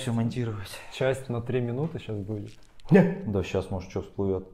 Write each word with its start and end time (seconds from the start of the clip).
все 0.00 0.12
монтировать. 0.12 0.70
часть 0.94 1.28
на 1.28 1.42
три 1.42 1.60
минуты 1.60 1.98
сейчас 1.98 2.16
будет. 2.16 2.52
Да, 2.90 3.42
сейчас, 3.42 3.70
может, 3.70 3.90
что 3.90 4.00
всплывет. 4.00 4.48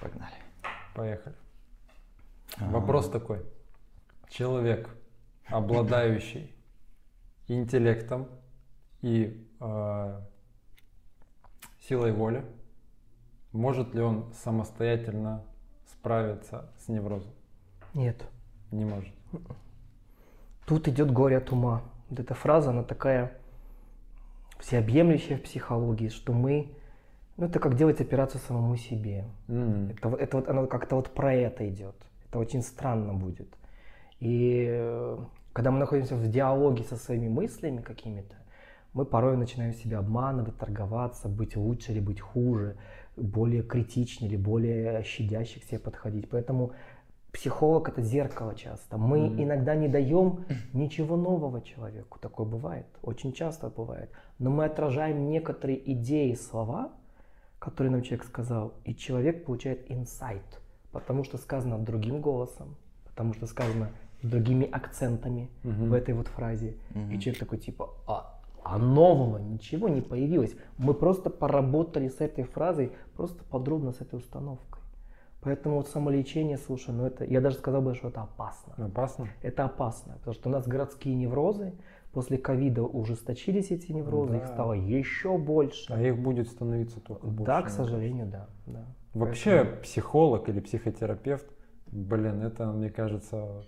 Погнали. 0.00 0.34
Поехали. 0.94 1.34
Ага. 2.56 2.70
Вопрос 2.70 3.08
такой. 3.08 3.42
Человек, 4.28 4.90
обладающий 5.46 6.54
интеллектом 7.48 8.28
и 9.00 9.48
э, 9.60 10.20
силой 11.88 12.12
воли, 12.12 12.44
может 13.52 13.94
ли 13.94 14.02
он 14.02 14.32
самостоятельно 14.34 15.44
справиться 15.86 16.70
с 16.78 16.88
неврозом? 16.88 17.32
Нет. 17.94 18.22
Не 18.70 18.84
может. 18.84 19.14
Тут 20.66 20.88
идет 20.88 21.10
горе 21.10 21.38
от 21.38 21.50
ума. 21.50 21.82
Вот 22.10 22.20
эта 22.20 22.34
фраза, 22.34 22.70
она 22.70 22.82
такая 22.82 23.38
всеобъемлющая 24.64 25.36
в 25.36 25.42
психологии, 25.42 26.08
что 26.08 26.32
мы, 26.32 26.72
ну 27.36 27.46
это 27.46 27.58
как 27.58 27.76
делать 27.76 28.00
операцию 28.00 28.40
самому 28.46 28.76
себе. 28.76 29.24
М. 29.48 29.90
Это, 29.90 30.08
вот- 30.08 30.20
это 30.20 30.36
вот 30.38 30.48
оно 30.48 30.66
как-то 30.66 30.96
вот 30.96 31.10
про 31.10 31.34
это 31.34 31.68
идет. 31.68 31.94
Это 32.28 32.38
очень 32.38 32.62
странно 32.62 33.12
будет. 33.12 33.48
И 34.20 34.66
э, 34.68 35.18
когда 35.52 35.70
мы 35.70 35.78
находимся 35.78 36.14
в 36.16 36.30
диалоге 36.30 36.82
со 36.84 36.96
своими 36.96 37.28
мыслями 37.28 37.82
какими-то, 37.82 38.36
мы 38.94 39.04
порой 39.04 39.36
начинаем 39.36 39.74
себя 39.74 39.98
обманывать, 39.98 40.56
торговаться, 40.56 41.28
быть 41.28 41.56
лучше 41.56 41.92
или 41.92 42.00
быть 42.00 42.20
хуже, 42.20 42.76
более 43.16 43.62
критичнее 43.62 44.30
или 44.30 44.36
более 44.38 45.02
щадяще 45.02 45.60
к 45.60 45.64
себе 45.64 45.78
подходить. 45.78 46.30
Поэтому 46.30 46.72
психолог 47.34 47.88
это 47.88 48.00
зеркало 48.02 48.54
часто. 48.54 48.96
Мы 48.96 49.18
Мгм. 49.28 49.42
иногда 49.42 49.74
не 49.74 49.88
даем 49.88 50.44
ничего 50.72 51.16
нового 51.16 51.60
человеку. 51.60 52.18
Такое 52.20 52.46
бывает. 52.46 52.86
Очень 53.02 53.32
часто 53.32 53.68
бывает. 53.68 54.08
Но 54.38 54.50
мы 54.50 54.64
отражаем 54.64 55.28
некоторые 55.28 55.78
идеи, 55.92 56.34
слова, 56.34 56.92
которые 57.58 57.90
нам 57.90 58.02
человек 58.02 58.24
сказал, 58.26 58.72
и 58.84 58.94
человек 58.94 59.44
получает 59.46 59.90
инсайт, 59.90 60.60
потому 60.92 61.24
что 61.24 61.36
сказано 61.38 61.78
другим 61.78 62.20
голосом, 62.20 62.76
потому 63.04 63.34
что 63.34 63.46
сказано 63.46 63.88
другими 64.22 64.68
акцентами 64.70 65.48
Мгм. 65.64 65.88
в 65.88 65.92
этой 65.92 66.14
вот 66.14 66.28
фразе. 66.28 66.76
И 66.94 66.98
Мгм. 66.98 67.18
человек 67.20 67.40
такой 67.40 67.58
типа, 67.58 67.88
а, 68.06 68.40
а 68.62 68.78
нового 68.78 69.38
ничего 69.38 69.88
не 69.88 70.02
появилось. 70.02 70.54
Мы 70.78 70.94
просто 70.94 71.30
поработали 71.30 72.08
с 72.08 72.20
этой 72.20 72.44
фразой, 72.44 72.92
просто 73.16 73.42
подробно 73.50 73.92
с 73.92 74.00
этой 74.00 74.18
установкой. 74.18 74.73
Поэтому 75.44 75.76
вот 75.76 75.88
самолечение, 75.88 76.56
слушай, 76.56 76.90
ну 76.90 77.04
это, 77.06 77.24
я 77.24 77.40
даже 77.40 77.56
сказал 77.56 77.82
бы, 77.82 77.94
что 77.94 78.08
это 78.08 78.22
опасно. 78.22 78.74
Опасно? 78.86 79.28
Это 79.42 79.64
опасно, 79.64 80.14
потому 80.14 80.34
что 80.34 80.48
у 80.48 80.52
нас 80.52 80.66
городские 80.66 81.14
неврозы, 81.14 81.74
после 82.12 82.38
ковида 82.38 82.82
ужесточились 82.82 83.70
эти 83.70 83.92
неврозы, 83.92 84.36
их 84.36 84.42
Да. 84.42 84.48
стало 84.48 84.72
еще 84.72 85.36
больше. 85.36 85.92
А 85.92 86.00
их 86.00 86.18
будет 86.18 86.48
становиться 86.48 87.00
только 87.00 87.26
больше. 87.26 87.44
Да, 87.44 87.62
к 87.62 87.68
сожалению, 87.68 88.26
да. 88.26 88.48
да. 88.66 88.84
Вообще 89.12 89.64
психолог 89.82 90.48
или 90.48 90.60
психотерапевт, 90.60 91.46
блин, 91.86 92.42
это, 92.42 92.66
мне 92.66 92.90
кажется, 92.90 93.36
вот 93.42 93.66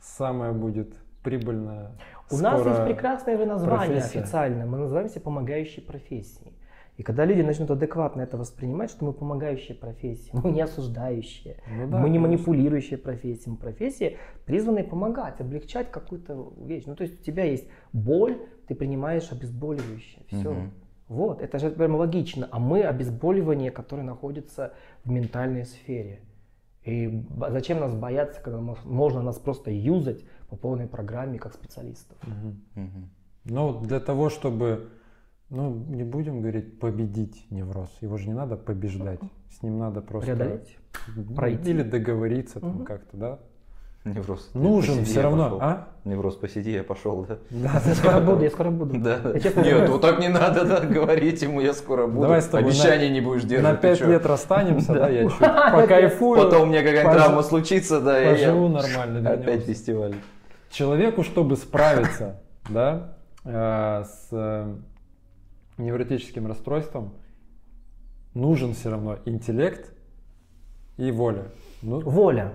самое 0.00 0.52
будет 0.52 0.94
прибыльное. 1.24 1.92
У 2.30 2.36
нас 2.36 2.64
есть 2.64 2.84
прекрасное 2.84 3.36
же 3.36 3.44
название 3.44 4.00
профессия. 4.00 4.20
официальное. 4.20 4.66
Мы 4.66 4.78
называемся 4.78 5.20
помогающей 5.20 5.82
профессией. 5.82 6.52
И 6.98 7.04
когда 7.04 7.24
люди 7.24 7.42
начнут 7.42 7.70
адекватно 7.70 8.22
это 8.22 8.36
воспринимать, 8.36 8.90
что 8.90 9.04
мы 9.04 9.12
помогающие 9.12 9.76
профессии, 9.76 10.30
мы 10.32 10.50
не 10.50 10.60
осуждающие, 10.60 11.58
Ну 11.68 11.86
да, 11.86 12.00
мы 12.00 12.10
не 12.10 12.18
конечно. 12.18 12.28
манипулирующие 12.28 12.98
профессии, 12.98 13.48
мы 13.48 13.56
профессии, 13.56 14.18
призванные 14.44 14.82
помогать, 14.82 15.40
облегчать 15.40 15.92
какую-то 15.92 16.52
вещь. 16.60 16.84
Ну, 16.86 16.96
то 16.96 17.04
есть 17.04 17.20
у 17.20 17.22
тебя 17.22 17.44
есть 17.44 17.68
боль, 17.92 18.36
ты 18.66 18.74
принимаешь 18.74 19.30
обезболивающее. 19.30 20.24
Все. 20.26 20.50
Мгм. 20.50 20.72
Вот, 21.06 21.40
это 21.40 21.60
же 21.60 21.70
прям 21.70 21.94
логично. 21.94 22.48
А 22.50 22.58
мы 22.58 22.82
обезболивание, 22.82 23.70
которое 23.70 24.02
находится 24.02 24.74
в 25.04 25.10
ментальной 25.10 25.66
сфере. 25.66 26.22
И 26.84 27.24
зачем 27.50 27.78
нас 27.78 27.94
бояться, 27.94 28.40
когда 28.42 28.60
можно 28.60 29.22
нас 29.22 29.38
просто 29.38 29.70
юзать 29.70 30.24
по 30.48 30.56
полной 30.56 30.88
программе 30.88 31.38
как 31.38 31.54
специалистов? 31.54 32.16
Мгм. 32.26 32.60
Мгм. 32.74 33.10
Ну, 33.44 33.80
для 33.80 34.00
того, 34.00 34.30
чтобы, 34.30 34.88
ну, 35.50 35.70
не 35.88 36.04
будем 36.04 36.40
говорить 36.40 36.78
победить 36.78 37.46
невроз, 37.50 37.88
его 38.00 38.16
же 38.18 38.28
не 38.28 38.34
надо 38.34 38.56
побеждать, 38.56 39.20
с 39.58 39.62
ним 39.62 39.78
надо 39.78 40.00
просто... 40.00 40.26
Преодолеть? 40.34 40.76
пройти. 41.36 41.70
Или 41.70 41.82
договориться 41.82 42.60
там 42.60 42.70
Мгм. 42.76 42.84
как-то, 42.84 43.16
да? 43.16 43.38
Невроз. 44.04 44.50
Нужен 44.54 45.04
все 45.04 45.16
я 45.16 45.22
равно, 45.22 45.44
пошел. 45.44 45.58
а? 45.60 45.88
Невроз, 46.04 46.36
посиди, 46.36 46.70
я 46.72 46.82
пошел, 46.84 47.26
да? 47.26 47.38
Да, 47.50 47.82
Я 47.84 47.94
скоро 47.94 48.20
буду, 48.20 48.44
я 48.44 48.50
скоро 48.50 48.70
буду. 48.70 48.98
Да. 49.00 49.18
Я 49.34 49.62
Нет, 49.62 49.88
вот 49.90 50.00
так 50.00 50.18
не 50.20 50.28
надо, 50.28 50.64
да, 50.64 50.80
говорить 50.80 51.42
ему, 51.42 51.60
я 51.60 51.74
скоро 51.74 52.06
буду. 52.06 52.22
Давай 52.22 52.40
с 52.40 52.46
тобой 52.46 52.62
на- 52.62 52.68
Обещаний 52.68 53.10
не 53.10 53.20
будешь 53.20 53.42
держать. 53.44 53.72
На 53.72 53.76
пять 53.76 54.00
лет 54.00 54.24
расстанемся, 54.24 54.94
да, 54.94 55.08
я 55.08 55.28
чуть 55.28 55.38
покайфую, 55.38 56.40
Потом 56.42 56.62
у 56.62 56.66
меня 56.66 56.82
какая-нибудь 56.82 57.12
травма 57.16 57.42
случится, 57.42 58.00
да, 58.00 58.22
и 58.22 58.34
поживу 58.34 58.66
я 58.68 58.82
нормально, 58.82 59.30
опять 59.30 59.64
фестиваль. 59.64 60.14
Человеку, 60.70 61.22
чтобы 61.22 61.56
справиться, 61.56 62.40
да, 62.70 63.14
э, 63.44 64.04
с 64.04 64.28
э, 64.32 64.74
невротическим 65.78 66.46
расстройством, 66.46 67.14
нужен 68.34 68.74
все 68.74 68.90
равно 68.90 69.18
интеллект 69.24 69.92
и 70.96 71.10
воля. 71.10 71.44
Ну, 71.82 72.00
Воля. 72.00 72.52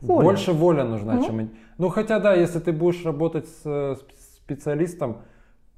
Воля. 0.00 0.24
Больше 0.24 0.52
воля 0.52 0.84
нужна, 0.84 1.14
Мгм. 1.14 1.24
чем... 1.24 1.50
Ну, 1.78 1.88
хотя 1.88 2.18
да, 2.20 2.34
если 2.34 2.58
ты 2.58 2.72
будешь 2.72 3.04
работать 3.04 3.48
с 3.48 3.62
э, 3.64 3.94
сп- 3.94 4.12
специалистом, 4.44 5.22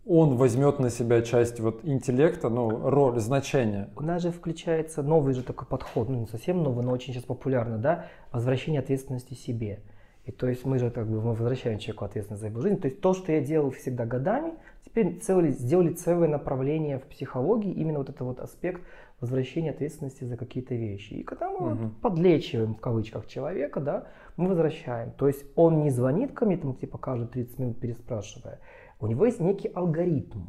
он 0.07 0.37
возьмет 0.37 0.79
на 0.81 0.91
себя 0.91 1.21
часть 1.23 1.61
вот 1.61 1.85
интеллекта, 1.85 2.49
ну, 2.49 2.89
роль, 2.91 3.21
значение. 3.21 3.91
У 3.97 4.03
нас 4.03 4.23
же 4.23 4.31
включается 4.33 5.03
новый 5.03 5.35
же 5.35 5.43
такой 5.43 5.67
подход, 5.69 6.09
ну 6.09 6.19
не 6.21 6.27
совсем 6.27 6.63
новый, 6.63 6.85
но 6.85 6.93
очень 6.93 7.13
сейчас 7.13 7.25
популярно, 7.25 7.77
да, 7.79 8.07
возвращение 8.33 8.81
ответственности 8.81 9.35
себе. 9.35 9.81
И 10.29 10.31
то 10.31 10.47
есть 10.47 10.67
мы 10.67 10.79
же 10.79 10.91
как 10.91 11.07
бы 11.09 11.23
мы 11.23 11.31
возвращаем 11.31 11.79
человеку 11.79 12.05
ответственность 12.05 12.43
за 12.43 12.49
его 12.49 12.61
жизнь. 12.61 12.79
То 12.79 12.89
есть 12.89 13.01
то, 13.01 13.15
что 13.15 13.33
я 13.33 13.41
делал 13.41 13.71
всегда 13.71 14.05
годами, 14.05 14.53
теперь 14.85 15.19
целый, 15.21 15.53
сделали 15.53 15.95
целое 15.95 16.29
направление 16.29 16.99
в 16.99 17.05
психологии, 17.05 17.73
именно 17.73 17.97
вот 18.01 18.11
это 18.11 18.25
вот 18.25 18.39
аспект 18.39 18.83
возвращения 19.21 19.71
ответственности 19.71 20.25
за 20.25 20.37
какие-то 20.37 20.75
вещи. 20.75 21.15
И 21.15 21.23
когда 21.23 21.49
мы 21.49 21.59
вот 21.71 21.81
Мгм. 21.81 21.95
подлечиваем 22.03 22.75
в 22.75 22.79
кавычках 22.81 23.27
человека, 23.27 23.81
да, 23.81 24.05
мы 24.37 24.49
возвращаем. 24.49 25.13
То 25.13 25.29
есть 25.29 25.47
он 25.57 25.83
не 25.83 25.89
звонит 25.91 26.33
ко 26.35 26.45
мне 26.45 26.59
там 26.59 26.75
типа 26.75 26.99
каждые 26.99 27.29
30 27.29 27.59
минут 27.59 27.81
переспрашивая. 27.81 28.59
У 29.01 29.07
него 29.07 29.25
есть 29.25 29.41
некий 29.41 29.69
алгоритм. 29.69 30.41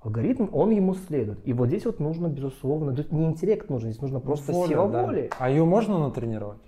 Алгоритм, 0.00 0.46
он 0.52 0.70
ему 0.70 0.94
следует. 0.94 1.46
И 1.46 1.52
вот 1.52 1.68
здесь 1.68 1.84
вот 1.84 2.00
нужно, 2.00 2.28
безусловно, 2.28 2.96
тут 2.96 3.12
не 3.12 3.26
интеллект 3.26 3.68
нужен, 3.68 3.90
здесь 3.90 4.00
нужно 4.00 4.20
просто 4.20 4.52
Воля, 4.52 4.68
сила 4.68 4.88
да. 4.88 5.04
воли. 5.04 5.28
А 5.38 5.50
ее 5.50 5.66
можно 5.66 5.98
натренировать? 5.98 6.58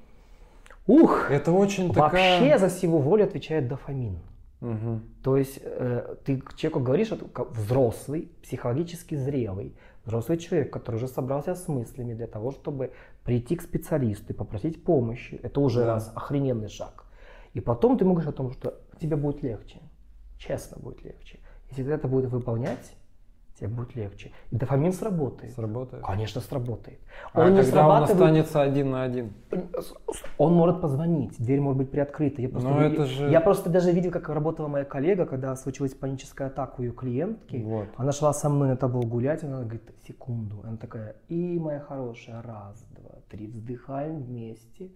Ух! 0.90 1.30
Это 1.30 1.52
очень 1.52 1.92
Вообще 1.92 2.40
такая... 2.40 2.58
за 2.58 2.68
силу 2.68 2.98
воли 2.98 3.22
отвечает 3.22 3.68
дофамин. 3.68 4.18
Мгм. 4.60 5.02
То 5.22 5.36
есть 5.36 5.60
э, 5.62 6.16
ты 6.24 6.42
человеку 6.56 6.80
говоришь, 6.80 7.06
что 7.06 7.18
взрослый, 7.54 8.30
психологически 8.42 9.14
зрелый, 9.14 9.74
взрослый 10.04 10.36
человек, 10.38 10.72
который 10.72 10.96
уже 10.96 11.08
собрался 11.08 11.54
с 11.54 11.68
мыслями 11.68 12.14
для 12.14 12.26
того, 12.26 12.50
чтобы 12.50 12.90
прийти 13.24 13.56
к 13.56 13.62
специалисту 13.62 14.32
и 14.32 14.36
попросить 14.36 14.84
помощи. 14.84 15.40
Это 15.42 15.60
уже 15.60 15.80
Да. 15.80 15.86
раз 15.94 16.12
охрененный 16.14 16.68
шаг. 16.68 17.04
И 17.54 17.60
потом 17.60 17.96
ты 17.96 18.04
можешь 18.04 18.28
о 18.28 18.32
том, 18.32 18.50
что 18.52 18.74
тебе 19.00 19.16
будет 19.16 19.42
легче. 19.42 19.78
Честно 20.38 20.76
будет 20.82 21.04
легче. 21.04 21.38
Если 21.70 21.84
ты 21.84 21.90
это 21.90 22.08
будет 22.08 22.30
выполнять, 22.30 22.96
тебе 23.60 23.68
будет 23.68 23.94
легче. 23.94 24.32
И 24.50 24.56
дофамин 24.56 24.92
сработает. 24.92 25.52
Сработает. 25.52 26.02
Конечно, 26.04 26.40
сработает. 26.40 26.98
А 27.32 27.40
Он 27.42 27.54
не 27.54 27.62
когда 27.62 27.86
он 27.86 28.06
срабатывает- 28.06 28.10
останется 28.10 28.62
один 28.62 28.90
на 28.90 29.02
один? 29.02 29.32
он 30.38 30.54
может 30.54 30.80
позвонить, 30.80 31.36
дверь 31.38 31.60
может 31.60 31.78
быть 31.78 31.90
приоткрыта. 31.90 32.40
Я 32.42 32.48
просто, 32.48 32.68
Но 32.68 32.80
это 32.82 33.04
же- 33.06 33.30
я 33.30 33.40
просто 33.40 33.70
даже 33.70 33.92
видел, 33.92 34.10
как 34.10 34.28
работала 34.28 34.68
моя 34.68 34.84
коллега, 34.84 35.26
когда 35.26 35.54
случилась 35.56 35.94
паническая 35.94 36.48
атака 36.48 36.80
у 36.80 36.82
ее 36.82 36.92
клиентки. 36.92 37.56
Вот. 37.64 37.88
Она 37.96 38.12
шла 38.12 38.32
со 38.32 38.48
мной 38.48 38.68
на 38.68 38.76
табло 38.76 39.02
гулять, 39.02 39.44
она 39.44 39.60
говорит, 39.62 39.82
секунду. 40.06 40.60
Она 40.64 40.76
такая, 40.76 41.16
и 41.28 41.58
моя 41.58 41.80
хорошая, 41.80 42.42
раз, 42.42 42.82
два, 42.96 43.10
три, 43.28 43.46
вздыхаем 43.46 44.22
вместе. 44.22 44.90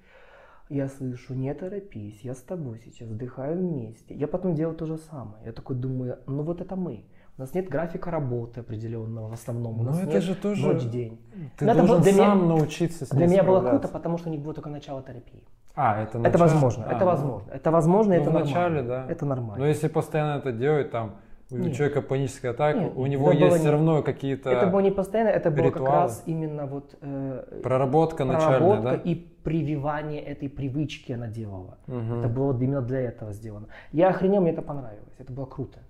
Я 0.71 0.89
слышу, 0.89 1.35
не 1.35 1.53
торопись, 1.53 2.21
я 2.23 2.33
с 2.35 2.41
тобой 2.41 2.81
сейчас, 2.83 3.07
вздыхаю 3.09 3.59
вместе. 3.59 4.15
Я 4.15 4.27
потом 4.27 4.55
делаю 4.55 4.75
то 4.75 4.87
же 4.87 4.97
самое. 4.97 5.45
Я 5.45 5.53
такой 5.53 5.77
думаю, 5.77 6.19
ну 6.27 6.43
вот 6.43 6.63
это 6.63 6.75
мы. 6.75 7.05
У 7.37 7.41
нас 7.41 7.53
нет 7.53 7.69
графика 7.69 8.11
работы 8.13 8.61
определенного 8.61 9.29
в 9.29 9.33
основном. 9.33 9.81
У 9.81 9.83
Но 9.83 9.91
нас 9.91 9.99
это 10.01 10.13
нет 10.13 10.23
же 10.23 10.35
тоже- 10.37 10.67
ночь-день. 10.67 11.19
Ты 11.59 11.65
Но 11.65 11.73
это 11.73 11.81
должен 11.81 12.03
для 12.03 12.13
меня- 12.13 12.25
сам 12.27 12.49
научиться 12.49 13.07
с 13.07 13.13
ним 13.13 13.19
Для 13.19 13.27
меня 13.27 13.43
было 13.43 13.61
круто, 13.69 13.89
потому 13.89 14.19
что 14.19 14.29
у 14.29 14.33
них 14.33 14.41
было 14.41 14.55
только 14.55 14.71
начало 14.71 15.03
терапии. 15.03 15.43
А, 15.75 16.03
это 16.05 16.19
Это 16.19 16.21
начало? 16.21 16.41
возможно, 16.43 16.85
А, 16.85 16.91
это 16.93 17.01
ну. 17.01 17.07
возможно. 17.07 17.51
Это 17.51 17.71
возможно, 17.73 18.15
Ну, 18.15 18.21
это 18.21 18.31
в 18.31 18.35
начале, 18.35 18.83
нормально. 18.83 19.07
да. 19.07 19.13
Это 19.13 19.27
нормально. 19.27 19.59
Но 19.59 19.67
если 19.67 19.89
постоянно 19.89 20.39
это 20.39 20.53
делать, 20.53 20.93
там, 20.93 21.17
у 21.51 21.57
Нет. 21.57 21.75
человека 21.75 22.03
паническая 22.03 22.53
атака, 22.53 22.79
Нет, 22.79 22.93
у 22.95 23.07
него 23.07 23.33
это 23.33 23.45
есть 23.47 23.57
все 23.59 23.71
равно 23.73 24.03
какие-то 24.05 24.51
Это 24.51 24.69
было 24.69 24.79
не 24.81 24.93
постоянно, 24.93 25.31
это 25.31 25.51
было 25.51 25.65
как 25.71 25.75
ритуалы. 25.81 25.91
раз 25.97 26.23
именно 26.27 26.67
вот 26.67 26.97
э, 27.01 27.61
проработка 27.65 28.25
начальная, 28.25 28.59
проработка 28.59 28.83
да? 28.83 29.11
и 29.11 29.15
прививание 29.17 30.23
этой 30.23 30.49
привычки 30.49 31.11
она 31.11 31.27
делала. 31.27 31.79
Мгм. 31.89 32.21
Это 32.21 32.29
было 32.29 32.57
именно 32.57 32.81
для 32.81 33.01
этого 33.01 33.33
сделано. 33.33 33.67
Я 33.91 34.11
охренел, 34.11 34.41
мне 34.41 34.53
это 34.53 34.63
понравилось. 34.63 35.15
Это 35.19 35.33
было 35.33 35.47
круто. 35.47 35.81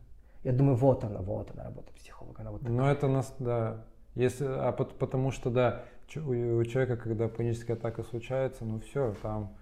Я 0.44 0.52
думаю, 0.52 0.76
вот 0.76 1.02
она, 1.04 1.20
вот 1.20 1.50
она 1.54 1.64
работа 1.64 1.92
психолога. 1.94 2.42
она 2.42 2.50
вот 2.52 2.62
Ну, 2.62 2.84
это 2.86 3.08
нас, 3.08 3.34
да. 3.38 3.84
Если, 4.14 4.44
а 4.46 4.70
пот- 4.72 4.96
потому 4.98 5.32
что, 5.32 5.50
да, 5.50 5.82
у, 6.16 6.62
человека, 6.64 6.96
когда 6.96 7.28
паническая 7.28 7.76
атака 7.76 8.04
случается, 8.04 8.64
ну 8.64 8.78
все, 8.78 9.14
там, 9.22 9.56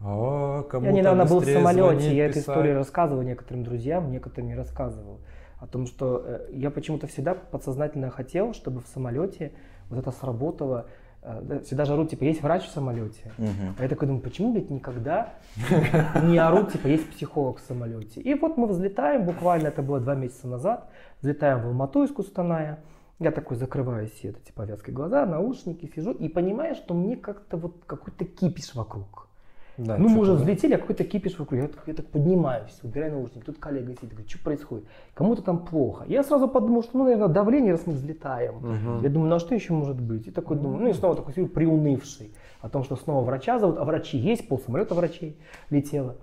«А, 0.00 0.62
кому 0.64 0.86
Я 0.86 0.92
недавно 0.92 1.24
был 1.24 1.40
в 1.40 1.44
самолете, 1.44 1.82
звонить, 1.82 2.12
я 2.12 2.24
эту 2.24 2.34
писать». 2.34 2.48
историю 2.48 2.74
рассказывал 2.74 3.22
некоторым 3.22 3.62
друзьям, 3.62 4.10
некоторым 4.10 4.48
не 4.48 4.56
рассказывал. 4.56 5.20
О 5.60 5.66
том, 5.66 5.86
что 5.86 6.22
э, 6.26 6.48
я 6.52 6.70
почему-то 6.70 7.06
всегда 7.06 7.34
подсознательно 7.34 8.10
хотел, 8.10 8.52
чтобы 8.54 8.80
в 8.80 8.86
самолете 8.88 9.52
вот 9.88 9.98
это 9.98 10.10
сработало. 10.10 10.88
Э, 11.24 11.40
да, 11.42 11.60
Всегда 11.60 11.86
же 11.86 11.94
орут, 11.94 12.10
типа, 12.10 12.24
есть 12.24 12.42
врач 12.42 12.64
в 12.64 12.70
самолете. 12.70 13.32
Мгм. 13.38 13.74
А 13.78 13.82
я 13.82 13.88
такой 13.88 14.06
думаю, 14.06 14.22
почему, 14.22 14.52
блядь, 14.52 14.70
никогда 14.70 15.34
не 16.22 16.38
орут, 16.38 16.72
типа, 16.72 16.86
есть 16.86 17.10
психолог 17.10 17.58
в 17.58 17.62
самолете. 17.62 18.20
И 18.20 18.34
вот 18.34 18.58
мы 18.58 18.66
взлетаем, 18.66 19.24
буквально 19.24 19.68
это 19.68 19.82
было 19.82 20.00
два 20.00 20.14
месяца 20.14 20.46
назад, 20.46 20.90
взлетаем 21.22 21.62
в 21.62 21.66
Алмату 21.66 22.04
из 22.04 22.12
Кустаная. 22.12 22.84
Я 23.20 23.30
такой 23.30 23.56
закрываю 23.56 24.08
все 24.08 24.30
эти 24.30 24.40
типа 24.40 24.62
повязкой 24.62 24.90
глаза, 24.90 25.24
наушники, 25.24 25.90
сижу 25.94 26.10
и 26.10 26.28
понимаю, 26.28 26.74
что 26.74 26.94
мне 26.94 27.16
как-то 27.16 27.56
вот 27.56 27.84
какой-то 27.86 28.24
кипиш 28.24 28.74
вокруг. 28.74 29.28
Да, 29.76 29.96
ну, 29.98 30.08
мы 30.08 30.20
уже 30.20 30.34
взлетели, 30.34 30.74
а 30.74 30.78
какой-то 30.78 31.04
кипиш 31.04 31.38
вокруг. 31.38 31.60
Я 31.60 31.68
так, 31.68 31.82
я 31.86 31.94
так 31.94 32.06
поднимаюсь, 32.06 32.78
убираю 32.82 33.14
наушники, 33.14 33.44
тут 33.44 33.58
коллега 33.58 33.92
сидит, 33.94 34.10
говорит, 34.10 34.30
что 34.30 34.38
происходит? 34.38 34.84
Кому-то 35.14 35.42
там 35.42 35.64
плохо. 35.64 36.04
Я 36.06 36.22
сразу 36.22 36.46
подумал, 36.46 36.82
что, 36.82 36.96
ну, 36.98 37.04
наверное, 37.04 37.28
давление, 37.28 37.72
раз 37.72 37.82
мы 37.86 37.94
взлетаем. 37.94 38.54
Мгм. 38.56 39.02
Я 39.02 39.08
думаю, 39.08 39.30
ну 39.30 39.36
а 39.36 39.40
что 39.40 39.54
еще 39.54 39.72
может 39.72 40.00
быть? 40.00 40.28
И 40.28 40.30
такой 40.30 40.56
думаю, 40.56 40.82
ну 40.82 40.88
и 40.88 40.92
снова 40.92 41.16
такой 41.16 41.34
сижу 41.34 41.48
приунывший 41.48 42.32
о 42.60 42.68
том, 42.68 42.84
что 42.84 42.96
снова 42.96 43.24
врача 43.24 43.58
зовут, 43.58 43.78
а 43.78 43.84
врачи 43.84 44.16
есть, 44.16 44.48
пол 44.48 44.60
самолета 44.60 44.94
врачей 44.94 45.36
летело. 45.70 46.16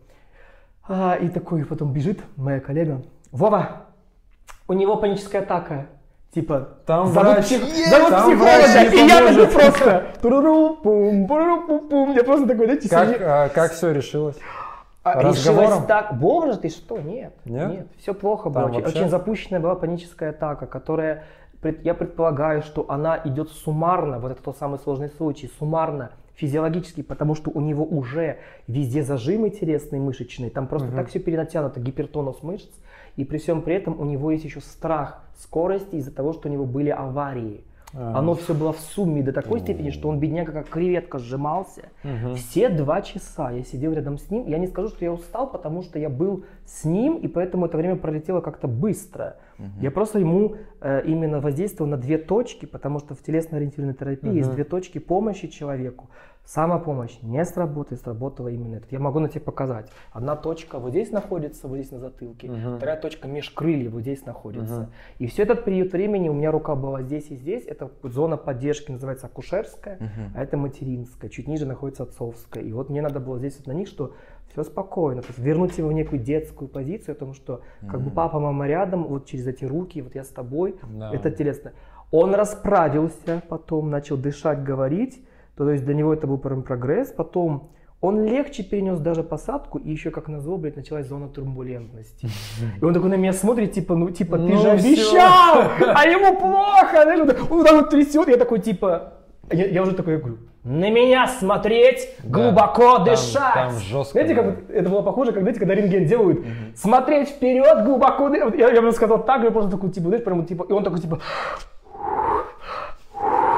А, 0.87 1.15
и 1.15 1.29
такой 1.29 1.65
потом 1.65 1.91
бежит 1.93 2.19
моя 2.37 2.59
коллега. 2.59 3.03
Вова, 3.31 3.87
у 4.67 4.73
него 4.73 4.95
паническая 4.95 5.41
атака. 5.41 5.87
Типа, 6.33 6.69
Там 6.85 7.07
зовут, 7.11 7.29
врач. 7.33 7.45
псих- 7.45 7.89
зовут 7.89 8.09
Там 8.09 8.21
психолога, 8.23 8.43
врач 8.43 8.93
и 8.93 8.97
я 8.97 9.07
такой 9.17 9.17
поможет. 9.19 9.53
просто 9.53 10.03
туруру-пум, 10.21 11.27
пуруру-пум-пум. 11.27 12.11
Я 12.13 12.23
просто 12.23 12.47
такой, 12.47 12.65
знаете, 12.65 12.89
Как, 12.89 13.07
сидит- 13.09 13.21
а, 13.21 13.49
как 13.49 13.71
все 13.73 13.91
решилось? 13.91 14.37
а, 15.03 15.21
разговором? 15.21 15.65
решилось 15.69 15.85
так. 15.87 16.17
Боже 16.17 16.57
ты 16.57 16.69
что? 16.69 16.97
Нет. 16.99 17.33
Нет? 17.43 17.87
все 17.99 18.13
плохо 18.13 18.49
было. 18.49 18.63
Там 18.69 18.71
вообще? 18.81 18.99
очень 18.99 19.09
запущенная 19.09 19.59
была 19.59 19.75
паническая 19.75 20.29
атака, 20.29 20.67
которая, 20.67 21.25
я 21.83 21.93
предполагаю, 21.93 22.61
что 22.61 22.85
она 22.89 23.19
идет 23.25 23.49
суммарно, 23.49 24.19
вот 24.19 24.31
это 24.31 24.41
тот 24.41 24.57
самый 24.57 24.79
сложный 24.79 25.09
случай, 25.09 25.51
суммарно, 25.59 26.11
физиологически, 26.35 27.01
потому 27.01 27.35
что 27.35 27.51
у 27.53 27.59
него 27.59 27.83
уже 27.83 28.37
везде 28.67 29.03
зажимы 29.03 29.49
телесные, 29.49 29.99
мышечные, 30.01 30.49
там 30.49 30.67
просто 30.67 30.87
так 30.91 31.09
все 31.09 31.19
перенатянуто, 31.19 31.81
гипертонус 31.81 32.41
мышц, 32.41 32.69
и 33.15 33.25
при 33.25 33.37
всем 33.37 33.61
при 33.61 33.75
этом 33.75 33.99
у 33.99 34.05
него 34.05 34.31
есть 34.31 34.45
еще 34.45 34.61
страх 34.61 35.23
скорости 35.37 35.95
из-за 35.95 36.11
того, 36.11 36.33
что 36.33 36.49
у 36.49 36.51
него 36.51 36.65
были 36.65 36.89
аварии. 36.89 37.63
А. 37.93 38.19
Оно 38.19 38.35
все 38.35 38.53
было 38.53 38.71
в 38.71 38.79
сумме 38.79 39.21
до 39.21 39.33
такой 39.33 39.59
степени, 39.59 39.89
что 39.89 40.07
он, 40.07 40.19
бедняга, 40.19 40.53
как 40.53 40.69
креветка 40.69 41.19
сжимался. 41.19 41.89
Мгм. 42.03 42.35
Все 42.35 42.69
два 42.69 43.01
часа 43.01 43.51
я 43.51 43.63
сидел 43.63 43.91
рядом 43.91 44.17
с 44.17 44.29
ним. 44.29 44.47
Я 44.47 44.59
не 44.59 44.67
скажу, 44.67 44.87
что 44.87 45.03
я 45.03 45.11
устал, 45.11 45.49
потому 45.51 45.81
что 45.81 45.99
я 45.99 46.09
был 46.09 46.45
с 46.65 46.85
ним, 46.85 47.17
и 47.17 47.27
поэтому 47.27 47.65
это 47.65 47.77
время 47.77 47.97
пролетело 47.97 48.39
как-то 48.39 48.67
быстро. 48.67 49.35
Я 49.79 49.91
просто 49.91 50.17
ему 50.17 50.55
э, 50.79 51.03
именно 51.05 51.39
воздействовал 51.39 51.87
на 51.87 51.97
две 51.97 52.17
точки, 52.17 52.65
потому 52.65 52.97
что 52.97 53.13
в 53.13 53.21
телесно-ориентированной 53.21 53.93
терапии 53.93 54.33
есть 54.33 54.47
Мгм. 54.47 54.55
две 54.55 54.63
точки 54.63 54.97
помощи 54.97 55.49
человеку. 55.49 56.09
Самопомощь 56.53 57.17
не 57.21 57.45
сработает, 57.45 58.01
сработала 58.01 58.49
именно 58.49 58.75
это. 58.75 58.87
Я 58.89 58.99
могу 58.99 59.19
на 59.19 59.29
тебе 59.29 59.39
показать. 59.39 59.89
Одна 60.11 60.35
точка 60.35 60.79
вот 60.79 60.89
здесь 60.89 61.09
находится, 61.09 61.69
вот 61.69 61.77
здесь 61.77 61.91
на 61.91 61.99
затылке. 61.99 62.51
Мгм. 62.51 62.75
Вторая 62.75 62.99
точка 62.99 63.29
меж 63.29 63.51
крыльев 63.51 63.93
вот 63.93 64.01
здесь 64.01 64.25
находится. 64.25 64.81
Мгм. 64.81 64.91
И 65.19 65.27
все 65.27 65.43
этот 65.43 65.63
период 65.63 65.93
времени 65.93 66.27
у 66.27 66.33
меня 66.33 66.51
рука 66.51 66.75
была 66.75 67.03
здесь 67.03 67.31
и 67.31 67.37
здесь. 67.37 67.63
Это 67.67 67.89
зона 68.03 68.35
поддержки 68.35 68.91
называется 68.91 69.27
акушерская, 69.27 69.95
Мгм. 69.95 70.33
а 70.35 70.43
это 70.43 70.57
материнская. 70.57 71.29
Чуть 71.29 71.47
ниже 71.47 71.65
находится 71.65 72.03
отцовская. 72.03 72.61
И 72.61 72.73
вот 72.73 72.89
мне 72.89 73.01
надо 73.01 73.21
было 73.21 73.39
здесь 73.39 73.55
вот 73.59 73.67
на 73.67 73.71
них, 73.71 73.87
что 73.87 74.13
все 74.51 74.63
спокойно. 74.65 75.21
То 75.21 75.29
есть 75.29 75.39
вернуть 75.39 75.77
его 75.77 75.87
в 75.87 75.93
некую 75.93 76.19
детскую 76.21 76.67
позицию, 76.67 77.13
о 77.13 77.17
том, 77.17 77.33
что 77.33 77.61
как 77.79 78.01
бы 78.01 78.07
Мгм. 78.07 78.15
папа, 78.15 78.41
мама 78.41 78.67
рядом, 78.67 79.05
вот 79.05 79.25
через 79.25 79.47
эти 79.47 79.63
руки, 79.63 80.01
вот 80.01 80.15
я 80.15 80.25
с 80.25 80.29
тобой. 80.29 80.75
Да. 80.99 81.13
Это 81.13 81.31
телесно. 81.31 81.71
Он 82.11 82.35
расправился 82.35 83.41
потом, 83.47 83.89
начал 83.89 84.17
дышать, 84.17 84.65
говорить. 84.65 85.25
То 85.57 85.69
есть 85.69 85.83
для 85.85 85.93
него 85.93 86.13
это 86.13 86.27
был 86.27 86.37
прям 86.37 86.63
прогресс. 86.63 87.11
Потом 87.11 87.71
он 87.99 88.25
легче 88.25 88.63
перенес 88.63 88.99
даже 88.99 89.21
посадку, 89.23 89.77
и 89.77 89.91
еще, 89.91 90.09
как 90.09 90.27
назло, 90.27 90.57
блядь, 90.57 90.75
началась 90.75 91.07
зона 91.07 91.27
турбулентности. 91.27 92.27
И 92.81 92.83
он 92.83 92.93
такой 92.93 93.09
на 93.09 93.15
меня 93.15 93.31
смотрит, 93.33 93.73
типа, 93.73 93.95
ну, 93.95 94.09
типа, 94.09 94.37
ты 94.37 94.43
Ну 94.43 94.57
же 94.57 94.69
обещал, 94.71 95.63
а 95.95 96.05
ему 96.07 96.35
плохо. 96.39 97.53
Он 97.53 97.63
там 97.65 97.87
трясет, 97.89 98.27
я 98.27 98.37
такой, 98.37 98.59
типа, 98.59 99.13
я, 99.51 99.67
я 99.67 99.83
уже 99.83 99.93
такой 99.93 100.17
говорю, 100.17 100.37
на 100.63 100.89
меня 100.89 101.27
смотреть, 101.27 102.09
Да. 102.23 102.29
глубоко 102.51 102.95
Там- 102.97 103.03
дышать. 103.05 103.53
там 103.53 103.71
жестко, 103.79 104.11
Знаете, 104.13 104.35
как 104.35 104.67
да. 104.67 104.73
это 104.73 104.89
было 104.89 105.01
похоже, 105.01 105.31
как, 105.31 105.41
знаете, 105.41 105.59
когда 105.59 105.75
рентген 105.75 106.05
делают, 106.05 106.39
смотреть 106.75 107.29
вперед, 107.29 107.83
глубоко 107.85 108.29
дышать. 108.29 108.57
Я, 108.57 108.69
я 108.71 108.81
бы 108.81 108.91
сказал 108.93 109.23
так, 109.25 109.43
я 109.43 109.51
просто 109.51 109.71
такой, 109.71 109.89
типа, 109.91 110.07
знаешь, 110.07 110.23
прям 110.23 110.45
типа, 110.45 110.65
и 110.69 110.71
он 110.71 110.83
такой, 110.83 110.99
типа, 110.99 111.19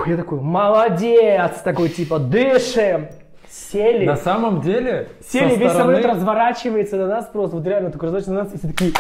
я 0.07 0.17
такой, 0.17 0.39
молодец, 0.39 1.59
такой, 1.63 1.89
типа, 1.89 2.19
дышим. 2.19 3.07
Сели. 3.50 4.05
На 4.05 4.15
самом 4.15 4.61
деле, 4.61 5.09
Сели, 5.27 5.50
весь 5.55 5.69
стороны- 5.71 5.97
самолет 5.97 6.05
разворачивается 6.05 6.97
на 6.97 7.05
нас 7.07 7.27
просто, 7.27 7.57
вот 7.57 7.67
реально 7.67 7.91
такой 7.91 8.07
разворачивается 8.07 8.33
на 8.33 8.44
нас, 8.45 8.53
и 8.53 8.57
все 8.57 8.67
такие, 8.67 8.91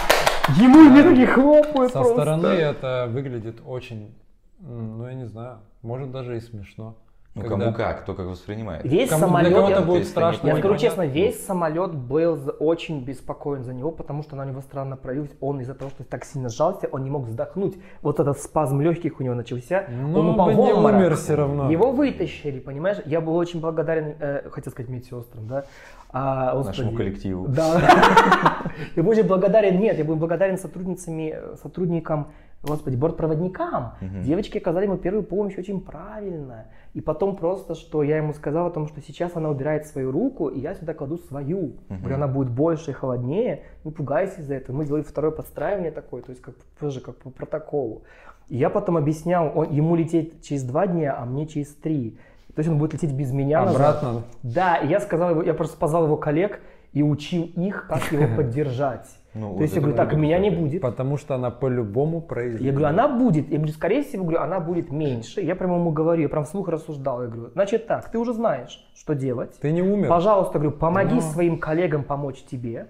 ему 0.63 0.85
и 0.85 0.89
мне 0.89 1.01
такие 1.03 1.25
хлопают 1.25 1.91
Со 1.91 1.99
просто. 2.01 2.21
стороны 2.21 2.47
это 2.47 3.07
выглядит 3.09 3.61
очень, 3.65 4.13
ну 4.59 5.07
я 5.07 5.15
не 5.15 5.25
знаю, 5.25 5.57
может 5.81 6.11
даже 6.11 6.37
и 6.37 6.39
смешно. 6.39 6.95
Ну 7.35 7.41
Когда- 7.41 7.57
кому 7.57 7.73
как, 7.73 8.03
кто 8.03 8.13
как 8.13 8.27
воспринимает. 8.27 8.83
Весь 8.83 9.09
Кому- 9.09 9.21
для 9.21 9.27
самолет, 9.27 9.53
кого-то 9.55 9.71
я, 9.71 9.79
То 9.79 9.85
будет 9.87 9.99
есть 9.99 10.11
страшно. 10.11 10.47
я 10.47 10.55
скажу 10.57 10.77
честно, 10.77 11.01
весь 11.07 11.43
самолет 11.43 11.95
был 11.95 12.37
очень 12.59 13.03
беспокоен 13.03 13.63
за 13.63 13.73
него, 13.73 13.89
потому 13.91 14.21
что 14.21 14.35
на 14.35 14.45
него 14.45 14.61
странно 14.61 14.97
проявилось. 14.97 15.31
Он 15.41 15.59
из-за 15.61 15.73
того, 15.73 15.89
что 15.89 16.03
так 16.03 16.25
сильно 16.25 16.49
сжался, 16.49 16.87
он 16.91 17.03
не 17.03 17.09
мог 17.09 17.23
вздохнуть. 17.25 17.75
Вот 18.03 18.19
этот 18.19 18.37
спазм 18.39 18.81
легких 18.81 19.19
у 19.19 19.23
него 19.23 19.33
начался. 19.33 19.85
Ну, 19.89 20.19
он 20.19 20.29
упал 20.29 20.45
бы 20.49 20.53
в 20.53 20.57
не 20.57 20.73
обморок. 20.73 20.97
умер 20.99 21.15
всё 21.15 21.35
равно. 21.35 21.71
Его 21.71 21.91
вытащили, 21.91 22.59
понимаешь? 22.59 22.97
Я 23.05 23.19
был 23.19 23.35
очень 23.35 23.59
благодарен, 23.61 24.15
э, 24.19 24.49
хотел 24.51 24.71
сказать 24.71 24.91
медсестрам, 24.91 25.47
да? 25.47 25.63
А, 26.11 26.53
господи. 26.55 26.81
Нашему 26.81 26.95
коллективу. 26.97 27.47
Да. 27.47 27.81
Я 28.95 29.01
очень 29.03 29.23
благодарен, 29.27 29.79
нет, 29.79 29.97
я 29.97 30.03
был 30.05 30.15
благодарен 30.15 30.57
сотрудницами, 30.59 31.33
э, 31.35 31.55
сотрудникам, 31.61 32.27
господи, 32.63 32.95
бортпроводникам. 32.95 33.93
Мгм. 34.01 34.23
Девочки 34.23 34.57
оказали 34.57 34.85
ему 34.85 34.97
первую 34.97 35.23
помощь 35.23 35.57
очень 35.57 35.81
правильно. 35.81 36.65
И 36.93 37.01
потом 37.01 37.35
просто, 37.35 37.75
что 37.75 38.03
я 38.03 38.17
ему 38.17 38.33
сказал 38.33 38.67
о 38.67 38.71
том, 38.71 38.87
что 38.87 39.01
сейчас 39.01 39.35
она 39.35 39.49
убирает 39.49 39.85
свою 39.85 40.11
руку, 40.11 40.47
и 40.47 40.59
я 40.59 40.73
сюда 40.75 40.93
кладу 40.93 41.17
свою. 41.17 41.73
Мгм. 41.89 41.99
Говорю, 41.99 42.15
она 42.15 42.27
будет 42.27 42.49
больше 42.49 42.91
и 42.91 42.93
холоднее, 42.93 43.63
не 43.83 43.91
пугайся 43.91 44.41
из-за 44.41 44.55
этого. 44.55 44.77
Мы 44.77 44.85
сделали 44.85 45.03
второе 45.03 45.31
подстраивание 45.31 45.91
такое, 45.91 46.21
то 46.21 46.31
есть 46.31 46.41
как 46.41 46.55
тоже 46.79 47.01
как 47.01 47.17
по 47.17 47.29
протоколу. 47.29 48.03
И 48.47 48.57
я 48.57 48.69
потом 48.69 48.97
объяснял, 48.97 49.51
он, 49.53 49.71
ему 49.71 49.95
лететь 49.95 50.43
через 50.45 50.63
два 50.63 50.87
дня, 50.87 51.15
а 51.17 51.25
мне 51.25 51.47
через 51.47 51.73
три. 51.75 52.17
То 52.55 52.59
есть 52.59 52.69
он 52.69 52.77
будет 52.77 52.93
лететь 52.93 53.11
без 53.11 53.31
меня 53.31 53.65
назад. 53.65 53.97
Обратно. 53.97 54.23
Да, 54.43 54.77
и 54.77 54.87
я 54.87 54.99
сказал 54.99 55.31
его, 55.31 55.41
я 55.41 55.53
просто 55.53 55.77
позвал 55.77 56.05
его 56.05 56.17
коллег 56.17 56.59
и 56.91 57.01
учил 57.01 57.49
их, 57.55 57.87
как 57.87 58.11
его 58.11 58.27
поддержать. 58.37 59.09
Ну, 59.35 59.55
То 59.55 59.63
есть 59.63 59.73
вот 59.73 59.77
я 59.77 59.81
говорю, 59.81 59.97
так, 59.97 60.15
меня 60.15 60.37
не 60.37 60.51
будет. 60.51 60.81
Потому 60.81 61.17
что 61.17 61.33
она 61.35 61.49
по-любому 61.49 62.21
произойдет. 62.21 62.61
Я 62.65 62.71
говорю, 62.71 62.87
она 62.87 63.07
будет. 63.07 63.49
Я 63.49 63.57
говорю, 63.57 63.73
скорее 63.73 64.03
всего, 64.03 64.23
говорю, 64.23 64.41
она 64.41 64.59
будет 64.59 64.91
меньше. 64.91 65.41
Я 65.41 65.55
прямо 65.55 65.75
ему 65.77 65.91
говорю, 65.91 66.21
я 66.21 66.29
прям 66.29 66.45
вслух 66.45 66.67
рассуждал. 66.67 67.23
Я 67.23 67.29
говорю, 67.29 67.49
значит 67.51 67.87
так, 67.87 68.09
ты 68.09 68.19
уже 68.19 68.33
знаешь, 68.33 68.87
что 68.95 69.15
делать. 69.15 69.57
Ты 69.59 69.71
не 69.71 69.81
умер. 69.81 70.07
Пожалуйста, 70.07 70.59
говорю, 70.59 70.77
помоги 70.77 71.15
Ну. 71.15 71.21
своим 71.21 71.57
коллегам 71.59 72.03
помочь 72.03 72.43
тебе. 72.43 72.87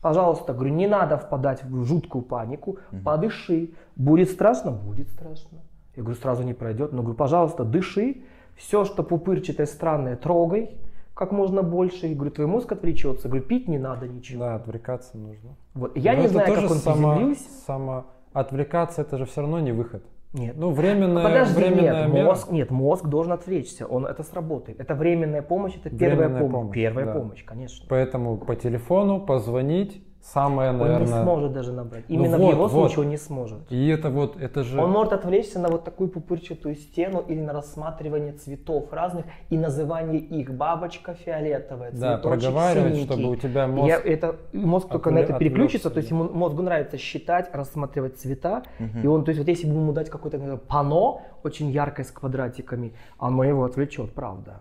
Пожалуйста, 0.00 0.52
говорю, 0.52 0.72
не 0.72 0.86
надо 0.86 1.16
впадать 1.16 1.64
в 1.64 1.84
жуткую 1.84 2.22
панику. 2.22 2.78
Подыши. 3.04 3.70
Будет 3.96 4.30
страшно? 4.30 4.70
Будет 4.70 5.08
страшно. 5.08 5.58
Я 5.96 6.02
говорю, 6.02 6.18
сразу 6.18 6.42
не 6.44 6.54
пройдет. 6.54 6.92
Но 6.92 7.02
говорю, 7.02 7.16
пожалуйста, 7.16 7.64
дыши. 7.64 8.22
Все, 8.56 8.84
что 8.84 9.02
пупырчатое, 9.02 9.66
странное, 9.66 10.14
трогай 10.14 10.70
как 11.14 11.32
можно 11.32 11.62
больше. 11.62 12.08
И 12.08 12.14
говорю, 12.14 12.30
твой 12.32 12.46
мозг 12.46 12.70
отвлечется. 12.72 13.28
Говорю, 13.28 13.44
пить 13.44 13.68
не 13.68 13.78
надо 13.78 14.08
ничего. 14.08 14.40
Да, 14.44 14.54
отвлекаться 14.56 15.16
нужно. 15.18 15.56
Вот. 15.74 15.96
Я 15.96 16.14
Но 16.14 16.22
не 16.22 16.28
знаю, 16.28 16.54
как 16.54 16.70
он 16.70 16.76
само- 16.78 17.14
приземлился. 17.14 17.50
само- 17.66 18.04
Отвлекаться 18.32 19.02
это 19.02 19.18
же 19.18 19.26
все 19.26 19.42
равно 19.42 19.60
не 19.60 19.72
выход. 19.72 20.02
Нет. 20.32 20.54
Ну, 20.56 20.70
временная, 20.70 21.22
Подожди, 21.24 21.54
временная 21.60 22.04
нет, 22.06 22.14
мера. 22.14 22.24
мозг, 22.24 22.50
нет, 22.50 22.70
мозг 22.70 23.06
должен 23.06 23.32
отвлечься, 23.32 23.86
он 23.86 24.06
это 24.06 24.22
сработает. 24.22 24.80
Это 24.80 24.94
временная 24.94 25.42
помощь, 25.42 25.74
это 25.76 25.90
первая 25.90 26.28
Временная 26.28 26.40
помощь. 26.40 26.52
помощь, 26.54 26.74
Первая 26.74 27.04
да. 27.06 27.12
помощь, 27.12 27.44
конечно. 27.44 27.86
Поэтому 27.90 28.38
по 28.38 28.56
телефону 28.56 29.20
позвонить, 29.20 30.02
самое, 30.22 30.70
Он 30.70 30.78
наверное... 30.78 31.00
не 31.18 31.22
сможет 31.22 31.52
даже 31.52 31.72
набрать. 31.72 32.04
Ну 32.08 32.14
Именно 32.14 32.38
вот, 32.38 32.46
в 32.46 32.50
его 32.52 32.62
вот. 32.68 32.70
случае 32.70 33.00
он 33.04 33.10
не 33.10 33.16
сможет. 33.16 33.58
И 33.70 33.88
это 33.88 34.08
вот, 34.10 34.40
это 34.40 34.62
же... 34.62 34.80
Он 34.80 34.90
может 34.90 35.12
отвлечься 35.12 35.58
на 35.58 35.68
вот 35.68 35.84
такую 35.84 36.08
пупырчатую 36.10 36.76
стену 36.76 37.20
или 37.28 37.40
на 37.40 37.52
рассматривание 37.52 38.32
цветов 38.32 38.92
разных 38.92 39.24
и 39.50 39.58
называние 39.58 40.20
их. 40.20 40.52
Бабочка 40.54 41.14
фиолетовая, 41.14 41.90
Да, 41.92 42.14
цветочек 42.16 42.22
проговаривать, 42.42 42.94
синенький. 42.94 43.12
чтобы 43.14 43.30
у 43.30 43.36
тебя 43.36 43.66
мозг... 43.66 43.88
я- 43.88 44.00
это, 44.00 44.36
мозг 44.52 44.88
только 44.88 45.10
на 45.10 45.18
отвле- 45.18 45.22
это 45.24 45.38
переключится, 45.38 45.88
отвлекся, 45.88 45.90
то 45.90 45.98
есть 45.98 46.10
да. 46.10 46.16
ему 46.16 46.38
мозгу 46.38 46.62
нравится 46.62 46.96
считать, 46.98 47.50
рассматривать 47.52 48.18
цвета, 48.18 48.62
Мгм. 48.78 49.00
и 49.02 49.06
он, 49.06 49.24
то 49.24 49.30
есть 49.30 49.38
вот 49.40 49.48
если 49.48 49.66
бы 49.66 49.74
ему 49.74 49.92
дать 49.92 50.08
какое-то 50.10 50.38
пано 50.68 51.20
очень 51.42 51.70
яркое 51.70 52.04
с 52.06 52.10
квадратиками, 52.10 52.92
оно 53.18 53.44
его 53.44 53.64
отвлечет, 53.64 54.12
правда. 54.12 54.60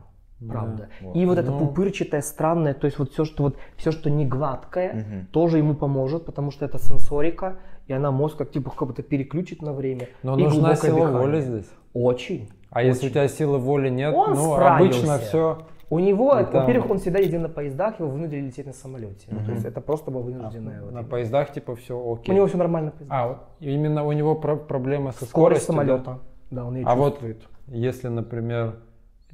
Правда. 0.49 0.89
вот. 1.01 1.15
И 1.15 1.25
вот 1.25 1.37
это 1.37 1.51
Ну. 1.51 1.59
пупырчатое, 1.59 2.21
странное, 2.21 2.73
то 2.73 2.85
есть 2.85 2.97
вот 2.99 3.11
все, 3.11 3.25
что 3.25 3.43
вот 3.43 3.57
все, 3.77 3.91
что 3.91 4.09
не 4.09 4.25
гладкое, 4.25 4.93
Мгм. 4.93 5.27
тоже 5.31 5.57
ему 5.59 5.75
поможет, 5.75 6.25
потому 6.25 6.51
что 6.51 6.65
это 6.65 6.77
сенсорика, 6.79 7.57
и 7.87 7.93
она 7.93 8.11
мозг 8.11 8.37
как 8.37 8.51
типа 8.51 8.71
как 8.71 8.87
будто 8.87 9.03
переключит 9.03 9.61
на 9.61 9.73
время. 9.73 10.07
Но 10.23 10.37
И 10.37 10.43
нужна 10.43 10.75
сила 10.75 10.95
дыхание. 11.07 11.19
воли 11.21 11.41
здесь. 11.41 11.69
Очень. 11.93 12.49
А 12.69 12.83
если 12.83 13.01
у 13.01 13.05
очень. 13.05 13.13
тебя 13.13 13.27
силы 13.27 13.57
воли 13.57 13.89
нет, 13.89 14.13
Он 14.15 14.31
ну, 14.33 14.53
справился. 14.53 14.99
обычно 14.99 15.17
все... 15.19 15.57
У 15.89 15.99
него, 15.99 16.31
там- 16.43 16.61
во-первых, 16.61 16.89
он 16.89 16.99
всегда 16.99 17.19
ездил 17.19 17.41
на 17.41 17.49
поездах, 17.49 17.99
его 17.99 18.07
вынудили 18.09 18.39
лететь 18.45 18.65
на 18.65 18.71
самолете. 18.71 19.27
Ну, 19.29 19.43
То 19.45 19.51
есть 19.51 19.65
это 19.65 19.81
просто 19.81 20.09
было 20.09 20.21
вынужденное. 20.21 20.79
вот 20.79 20.89
А, 20.89 20.91
На 20.93 20.99
именно. 20.99 21.09
поездах 21.09 21.51
типа 21.51 21.75
все 21.75 21.99
окей. 22.13 22.31
У 22.31 22.35
него 22.37 22.47
все 22.47 22.57
нормально. 22.57 22.93
А, 23.09 23.27
вот 23.27 23.37
именно 23.59 24.05
у 24.05 24.13
него 24.13 24.35
про- 24.35 24.55
проблемы 24.55 25.11
со 25.11 25.25
Скорость 25.25 25.63
скоростью, 25.65 25.67
да? 25.67 25.73
самолета. 26.05 26.19
Да, 26.49 26.65
он 26.65 26.75
ее 26.77 26.85
А 26.87 26.95
вот 26.95 27.09
чувствует. 27.15 27.41
если, 27.67 28.07
например, 28.07 28.75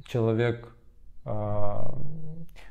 человек, 0.04 0.74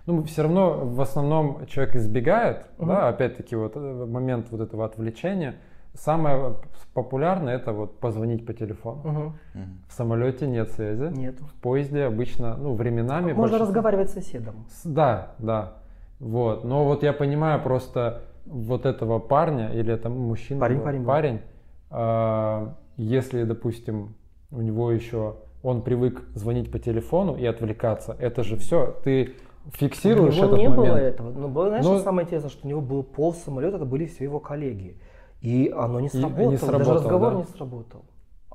ну, 0.06 0.24
все 0.24 0.44
равно 0.44 0.86
в 0.86 1.02
основном 1.02 1.66
человек 1.68 1.96
избегает, 1.96 2.66
Мгм. 2.78 2.88
да, 2.88 3.08
опять-таки 3.10 3.56
вот 3.56 3.74
э, 3.76 4.06
момент 4.06 4.48
вот 4.52 4.62
этого 4.62 4.86
отвлечения. 4.86 5.56
Самое 5.94 6.56
популярное 6.94 7.56
это 7.56 7.72
вот 7.74 8.00
позвонить 8.00 8.46
по 8.46 8.54
телефону. 8.54 9.02
Мгм. 9.04 9.80
В 9.88 9.94
самолете 9.94 10.46
нет 10.48 10.70
связи. 10.72 11.12
Нету. 11.18 11.44
В 11.46 11.54
поезде 11.56 12.04
обычно, 12.04 12.56
ну, 12.58 12.74
временами. 12.76 13.34
Можно 13.34 13.42
большинство- 13.42 13.66
разговаривать 13.66 14.10
с 14.10 14.14
соседом. 14.14 14.66
С- 14.70 14.86
Да, 14.86 15.32
да. 15.40 15.74
Вот. 16.20 16.64
Но 16.64 16.86
вот 16.86 17.04
я 17.04 17.14
понимаю 17.14 17.62
просто 17.64 18.22
вот 18.46 18.86
этого 18.86 19.20
парня, 19.20 19.70
или 19.74 19.92
это 19.94 20.10
мужчина, 20.10 20.60
Парень, 20.62 20.82
парень 20.82 21.06
парень 21.06 21.42
а, 21.90 22.76
если, 22.98 23.44
допустим, 23.44 24.16
у 24.52 24.62
него 24.62 24.92
еще 24.92 25.36
он 25.68 25.82
привык 25.82 26.22
звонить 26.34 26.72
по 26.72 26.80
телефону 26.80 27.36
и 27.36 27.46
отвлекаться, 27.46 28.16
это 28.20 28.44
же 28.44 28.56
все, 28.56 28.96
ты 29.04 29.34
фиксируешь 29.74 30.36
у 30.36 30.38
него 30.38 30.46
этот 30.48 30.60
не 30.60 30.68
момент. 30.70 30.88
было 30.88 30.98
этого. 30.98 31.32
Но 31.32 31.48
было, 31.50 31.68
знаешь, 31.68 31.86
Ну- 31.86 31.96
что 31.96 32.04
самое 32.06 32.26
интересное, 32.26 32.50
что 32.50 32.66
у 32.66 32.70
него 32.70 32.80
был 32.82 33.04
пол 33.04 33.34
самолета, 33.34 33.76
это 33.76 33.86
были 33.86 34.06
все 34.06 34.24
его 34.24 34.40
коллеги. 34.40 34.96
И 35.42 35.72
оно 35.76 36.00
не 36.00 36.08
И- 36.08 36.10
и 36.10 36.16
не 36.16 36.22
сработало. 36.22 36.52
Даже 36.52 36.58
сработало, 36.66 36.96
разговор 36.96 37.32
да? 37.34 37.38
не 37.40 37.44
сработал. 37.44 38.06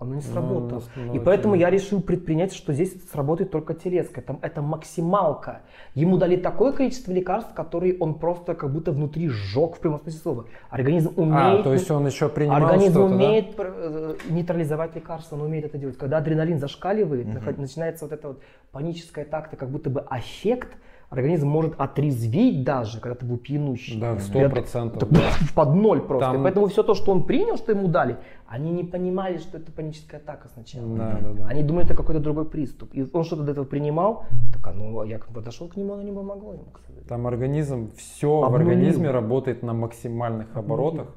Оно 0.03 0.15
не 0.17 0.21
Ну, 0.27 0.33
сработало. 0.33 0.83
ну, 0.97 1.15
и 1.15 1.19
ну, 1.19 1.25
поэтому 1.25 1.55
я 1.55 1.71
решил 1.71 2.03
предпринять, 2.03 2.53
что 2.53 2.73
здесь 2.73 2.93
сработает 3.13 3.51
только 3.53 3.73
телеска. 3.75 4.21
Там 4.21 4.39
это 4.43 4.61
максималка. 4.61 5.63
Ему 5.95 6.19
дали 6.19 6.37
такое 6.37 6.73
количество 6.73 7.13
лекарств, 7.13 7.55
которые 7.55 7.97
он 7.99 8.15
просто 8.15 8.55
как 8.55 8.73
будто 8.73 8.91
внутри 8.93 9.29
сжег 9.29 9.77
в 9.77 9.79
прямом 9.79 10.01
смысле 10.01 10.21
слова. 10.21 10.45
Организм 10.71 11.13
умеет... 11.17 11.61
А, 11.61 11.63
то 11.63 11.73
есть 11.73 11.91
он 11.91 12.07
еще 12.07 12.29
принимал 12.29 12.65
Организм 12.65 12.93
что-то, 12.93 13.09
да? 13.09 13.15
умеет 13.15 13.55
э, 13.59 14.15
нейтрализовать 14.29 14.95
лекарства, 14.97 15.37
он 15.37 15.43
умеет 15.43 15.67
это 15.67 15.79
делать. 15.79 15.97
Когда 15.97 16.19
адреналин 16.19 16.59
зашкаливает, 16.59 17.27
наход- 17.27 17.61
начинается 17.61 18.05
вот 18.05 18.13
эта 18.13 18.29
вот 18.29 18.43
паническая 18.73 19.25
такта, 19.25 19.57
как 19.57 19.71
будто 19.71 19.89
бы 19.89 20.01
аффект, 20.01 20.69
организм 21.13 21.47
может 21.47 21.75
отрезветь 21.79 22.65
даже, 22.65 22.99
когда 22.99 23.15
ты 23.15 23.27
был 23.27 23.37
пьянущий. 23.37 24.01
Да, 24.01 24.19
сто 24.19 24.49
процентов. 24.49 25.03
это 25.03 25.23
под 25.55 25.75
ноль 25.75 26.01
просто. 26.01 26.31
Там- 26.31 26.41
И 26.41 26.43
поэтому 26.43 26.67
все 26.69 26.83
то, 26.83 26.95
что 26.95 27.13
он 27.13 27.25
принял, 27.25 27.59
что 27.59 27.73
ему 27.73 27.89
дали, 27.89 28.17
они 28.47 28.71
не 28.71 28.83
понимали, 28.83 29.37
что 29.37 29.59
это 29.59 29.71
паническая 29.71 30.21
атака 30.21 30.49
сначала. 30.55 30.97
Да, 30.97 31.19
да, 31.21 31.33
да. 31.33 31.47
Они 31.47 31.63
думали, 31.63 31.85
это 31.85 31.95
какой-то 31.95 32.21
другой 32.21 32.47
приступ. 32.47 32.95
И 32.95 33.07
он 33.13 33.25
что-то 33.25 33.43
до 33.43 33.53
этого 33.53 33.67
принимал, 33.67 34.25
так 34.53 34.75
ну, 34.75 35.05
я 35.05 35.19
подошел 35.19 35.69
к 35.69 35.77
нему, 35.77 35.93
оно 35.95 36.03
не 36.03 36.13
помогло 36.13 36.55
ему, 36.55 36.65
к. 36.65 36.81
Там 37.09 37.27
организм, 37.27 37.93
все 37.95 38.41
в 38.41 38.45
Обнулил. 38.45 38.69
организме 38.69 39.11
работает 39.11 39.63
на 39.63 39.75
максимальных 39.75 40.57
оборотах, 40.57 41.09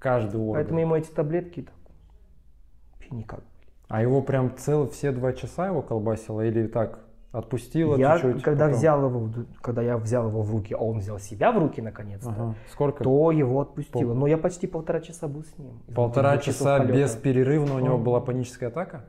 каждый 0.00 0.40
орган. 0.40 0.54
Поэтому 0.54 0.80
ему 0.80 0.96
эти 0.96 1.10
таблетки 1.10 1.62
так, 1.62 3.12
никак. 3.12 3.40
А 3.88 4.02
его 4.02 4.22
прям 4.22 4.56
целых 4.56 4.90
все 4.92 5.12
два 5.12 5.32
часа 5.32 5.68
его 5.68 5.82
колбасило 5.82 6.44
или 6.44 6.66
так 6.66 7.05
отпустило 7.32 7.96
Я, 7.96 8.18
чуть-чуть? 8.18 8.42
когда 8.42 8.64
потом? 8.66 8.78
взял 8.78 9.04
его, 9.06 9.30
когда 9.60 9.82
я 9.82 9.96
взял 9.98 10.28
его 10.28 10.42
в 10.42 10.50
руки, 10.50 10.74
а 10.74 10.78
он 10.78 10.98
взял 10.98 11.18
себя 11.18 11.52
в 11.52 11.58
руки 11.58 11.82
наконец-то, 11.82 12.30
Ага. 12.30 12.54
Сколько? 12.72 13.04
то 13.04 13.30
его 13.30 13.60
отпустило. 13.60 14.10
Пол- 14.12 14.14
Но 14.14 14.26
я 14.26 14.38
почти 14.38 14.66
полтора 14.66 15.00
часа 15.00 15.28
был 15.28 15.44
с 15.44 15.58
ним. 15.58 15.80
Полтора 15.94 16.38
часа 16.38 16.78
без 16.84 17.14
перерыва 17.14 17.74
у 17.74 17.78
него 17.80 17.98
была 17.98 18.20
паническая 18.20 18.68
атака? 18.70 19.04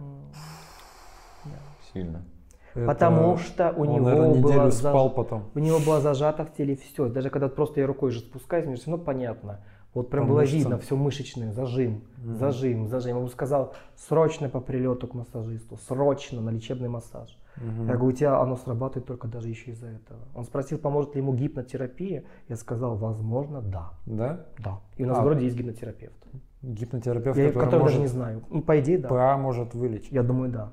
Сильно. 1.93 2.25
Потому 2.73 3.33
Это- 3.33 3.43
что 3.43 3.73
у 3.75 3.81
он, 3.81 3.87
него 3.87 4.05
наверное, 4.05 4.41
было 4.41 4.51
неделю 4.51 4.71
за- 4.71 4.89
спал 4.89 5.09
потом. 5.09 5.45
У 5.55 5.59
него 5.59 5.79
было 5.79 5.99
зажато 5.99 6.45
в 6.45 6.53
теле 6.53 6.75
все. 6.75 7.07
Даже 7.09 7.29
когда 7.31 7.47
просто 7.47 7.79
я 7.79 7.87
рукой 7.87 8.11
же 8.11 8.19
спускаюсь, 8.19 8.65
мне 8.65 8.75
все 8.75 8.91
равно 8.91 9.03
понятно. 9.03 9.61
Вот 9.93 10.09
прям 10.09 10.25
По 10.25 10.29
было 10.33 10.39
мышцам. 10.41 10.59
видно, 10.59 10.77
все 10.77 10.95
мышечное, 10.95 11.51
зажим, 11.53 12.03
Мгм. 12.17 12.35
зажим, 12.37 12.87
зажим. 12.87 13.11
Я 13.13 13.17
ему 13.17 13.29
сказал, 13.29 13.73
срочно 13.95 14.47
по 14.49 14.59
прилету 14.59 15.07
к 15.07 15.13
массажисту, 15.15 15.77
срочно 15.77 16.39
на 16.41 16.49
лечебный 16.51 16.89
массаж. 16.89 17.35
Мгм. 17.55 17.87
Я 17.87 17.93
говорю, 17.95 18.07
у 18.07 18.11
тебя 18.11 18.39
оно 18.39 18.55
сработает 18.57 19.07
только 19.07 19.27
даже 19.27 19.49
еще 19.49 19.71
из-за 19.71 19.87
этого. 19.87 20.19
Он 20.35 20.43
спросил, 20.45 20.77
поможет 20.77 21.15
ли 21.15 21.21
ему 21.21 21.33
гипнотерапия. 21.33 22.25
Я 22.47 22.55
сказал, 22.57 22.95
возможно, 22.95 23.61
да. 23.61 23.93
Да? 24.05 24.45
Да. 24.59 24.79
И 24.97 25.03
у 25.03 25.07
нас 25.07 25.17
А. 25.17 25.21
в 25.21 25.23
городе 25.23 25.45
есть 25.45 25.57
гипнотерапевт. 25.57 26.13
Гипнотерапевт, 26.61 27.37
Я, 27.37 27.47
который, 27.47 27.65
который 27.65 27.71
даже 27.71 27.83
может 27.83 27.99
не 28.01 28.07
знаю. 28.07 28.43
Ну, 28.49 28.61
по 28.61 28.79
идее, 28.79 28.99
да. 28.99 29.07
ПА 29.09 29.37
может 29.37 29.73
вылечить. 29.73 30.11
Я 30.11 30.21
думаю, 30.21 30.51
да. 30.51 30.69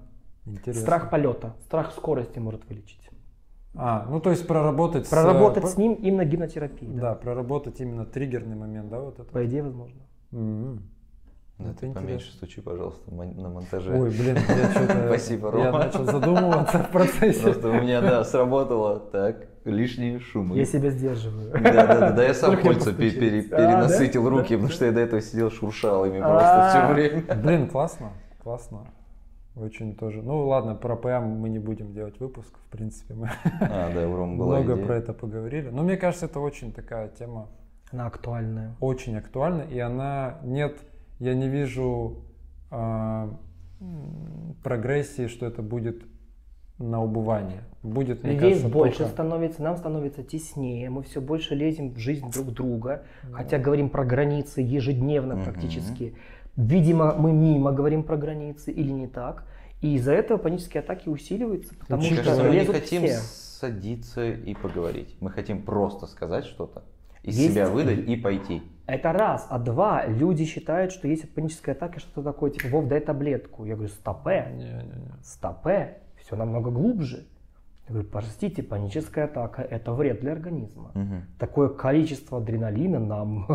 Интересно. 0.47 0.83
Страх 0.83 1.11
полета, 1.11 1.55
страх 1.65 1.93
скорости 1.93 2.39
может 2.39 2.69
вылечить. 2.69 3.04
А, 3.77 4.07
ну 4.09 4.21
то 4.21 4.31
есть 4.31 4.47
проработать 4.47 5.07
с, 5.07 5.11
Проработать 5.11 5.65
э, 5.65 5.67
с 5.69 5.77
ним 5.77 5.95
именно 5.95 6.25
гипнотерапией. 6.25 6.93
Да, 6.93 7.01
Да. 7.11 7.15
проработать 7.17 7.81
именно 7.81 8.05
триггерный 8.05 8.57
момент, 8.57 8.89
да, 8.89 9.01
вот 9.01 9.19
это. 9.19 9.31
По 9.31 9.45
идее, 9.45 9.63
возможно. 9.65 10.01
М. 10.33 10.83
Да, 11.59 11.71
Это 11.71 11.81
ты 11.81 11.93
поменьше 11.93 12.15
интересно. 12.15 12.37
стучи, 12.37 12.61
пожалуйста, 12.61 13.15
на 13.15 13.49
монтаже. 13.49 13.93
Ой, 13.97 14.11
блин, 14.11 14.37
я 14.37 14.71
что-то... 14.73 15.07
Спасибо, 15.07 15.57
Я 15.57 15.67
Рома. 15.67 15.79
начал 15.79 16.05
задумываться 16.05 16.79
в 16.79 16.91
процессе. 16.91 17.43
Просто 17.43 17.69
у 17.69 17.75
меня, 17.75 18.01
да, 18.01 18.25
сработало 18.25 18.99
так, 18.99 19.47
лишние 19.65 20.19
шумы. 20.19 20.57
Я 20.57 20.65
себя 20.65 20.91
сдерживаю. 20.91 21.53
Да, 21.53 21.61
да, 21.87 21.87
да, 21.87 22.11
да, 22.11 22.25
я 22.25 22.35
сам 22.35 22.53
я 22.53 22.57
кольца 22.57 22.91
А, 22.91 22.93
перенасытил 22.95 24.29
руки, 24.29 24.55
потому 24.57 24.73
что 24.73 24.85
я 24.87 24.91
до 24.93 25.01
этого 25.01 25.21
сидел 25.21 25.51
шуршал 25.53 26.05
ими 26.07 26.19
А. 26.21 26.29
просто 26.29 26.69
все 26.71 26.93
время. 26.93 27.43
Блин, 27.43 27.69
классно, 27.69 28.09
классно. 28.43 28.87
Очень 29.57 29.95
тоже. 29.95 30.21
Ну 30.21 30.49
ладно, 30.49 30.75
про 30.75 30.97
ПА 30.97 31.21
мы 31.21 31.49
не 31.49 31.61
будем 31.61 31.93
делать 31.93 32.19
выпуск, 32.19 32.59
в 32.59 32.71
принципе, 32.71 33.15
мы 33.15 33.31
А, 33.61 33.93
да, 33.95 34.07
была 34.09 34.27
много 34.27 34.73
идея. 34.75 34.87
про 34.87 34.97
это 34.97 35.13
поговорили. 35.13 35.69
Но 35.69 35.83
мне 35.85 35.97
кажется, 35.97 36.27
это 36.27 36.41
очень 36.41 36.73
такая 36.73 37.09
тема, 37.09 37.49
Она 37.93 38.07
актуальная. 38.07 38.75
очень 38.81 39.17
актуальна, 39.17 39.63
и 39.63 39.79
она 39.79 40.41
нет, 40.43 40.77
я 41.21 41.35
не 41.35 41.49
вижу 41.49 42.25
м, 42.73 43.39
прогрессии, 44.65 45.29
что 45.29 45.47
это 45.47 45.63
будет 45.63 46.03
на 46.79 47.03
убывание. 47.03 47.63
Будет, 47.85 48.25
мне 48.25 48.33
Людей 48.33 48.51
кажется, 48.51 48.69
больше 48.69 48.99
только- 48.99 49.13
становится, 49.13 49.63
нам 49.63 49.77
становится 49.77 50.25
теснее, 50.25 50.91
мы 50.91 51.03
все 51.03 51.21
больше 51.21 51.55
лезем 51.55 51.91
в 51.95 51.99
жизнь 51.99 52.29
друг 52.33 52.49
друга, 52.53 53.05
хотя 53.33 53.59
говорим 53.59 53.89
про 53.91 54.05
границы 54.05 54.61
ежедневно 54.63 55.37
практически. 55.37 56.15
Видимо, 56.57 57.15
мы 57.15 57.33
мимо 57.33 57.73
говорим 57.73 58.03
про 58.05 58.17
границы 58.17 58.73
или 58.73 58.91
не 58.93 59.07
так. 59.07 59.45
И 59.81 59.97
из-за 59.97 60.13
этого 60.13 60.39
панические 60.39 60.81
атаки 60.83 61.09
усиливаются, 61.09 61.75
потому 61.75 62.03
Мне 62.03 62.13
что 62.15 62.23
кажется, 62.25 62.45
мы 62.45 62.55
не 62.55 62.65
хотим 62.65 63.03
все. 63.03 63.17
садиться 63.19 64.25
и 64.31 64.55
поговорить. 64.55 65.17
Мы 65.21 65.31
хотим 65.31 65.63
просто 65.63 66.07
сказать 66.07 66.45
что-то, 66.47 66.85
из 67.23 67.37
Есть- 67.39 67.53
себя 67.53 67.69
выдать 67.69 67.99
и 68.09 68.17
пойти. 68.17 68.63
Это 68.87 69.13
раз. 69.13 69.47
А 69.51 69.59
два, 69.59 70.07
люди 70.07 70.45
считают, 70.45 70.93
что 70.93 71.09
если 71.09 71.27
паническая 71.27 71.75
атака, 71.75 71.99
что-то 72.01 72.23
такое, 72.23 72.51
типа, 72.51 72.69
Вов, 72.69 72.87
дай 72.87 73.01
таблетку. 73.01 73.65
Я 73.65 73.75
говорю, 73.75 73.91
стопе, 73.91 74.47
Не-не-не. 74.55 75.15
стопе, 75.23 75.99
все 76.17 76.37
намного 76.37 76.71
глубже. 76.71 77.27
Я 77.87 77.93
говорю, 77.93 78.09
простите, 78.11 78.63
паническая 78.63 79.27
атака– 79.27 79.61
это 79.71 79.93
вред 79.93 80.21
для 80.21 80.33
организма. 80.33 80.91
Мгм. 80.95 81.25
Такое 81.39 81.69
количество 81.69 82.39
адреналина 82.39 82.99
нам 82.99 83.47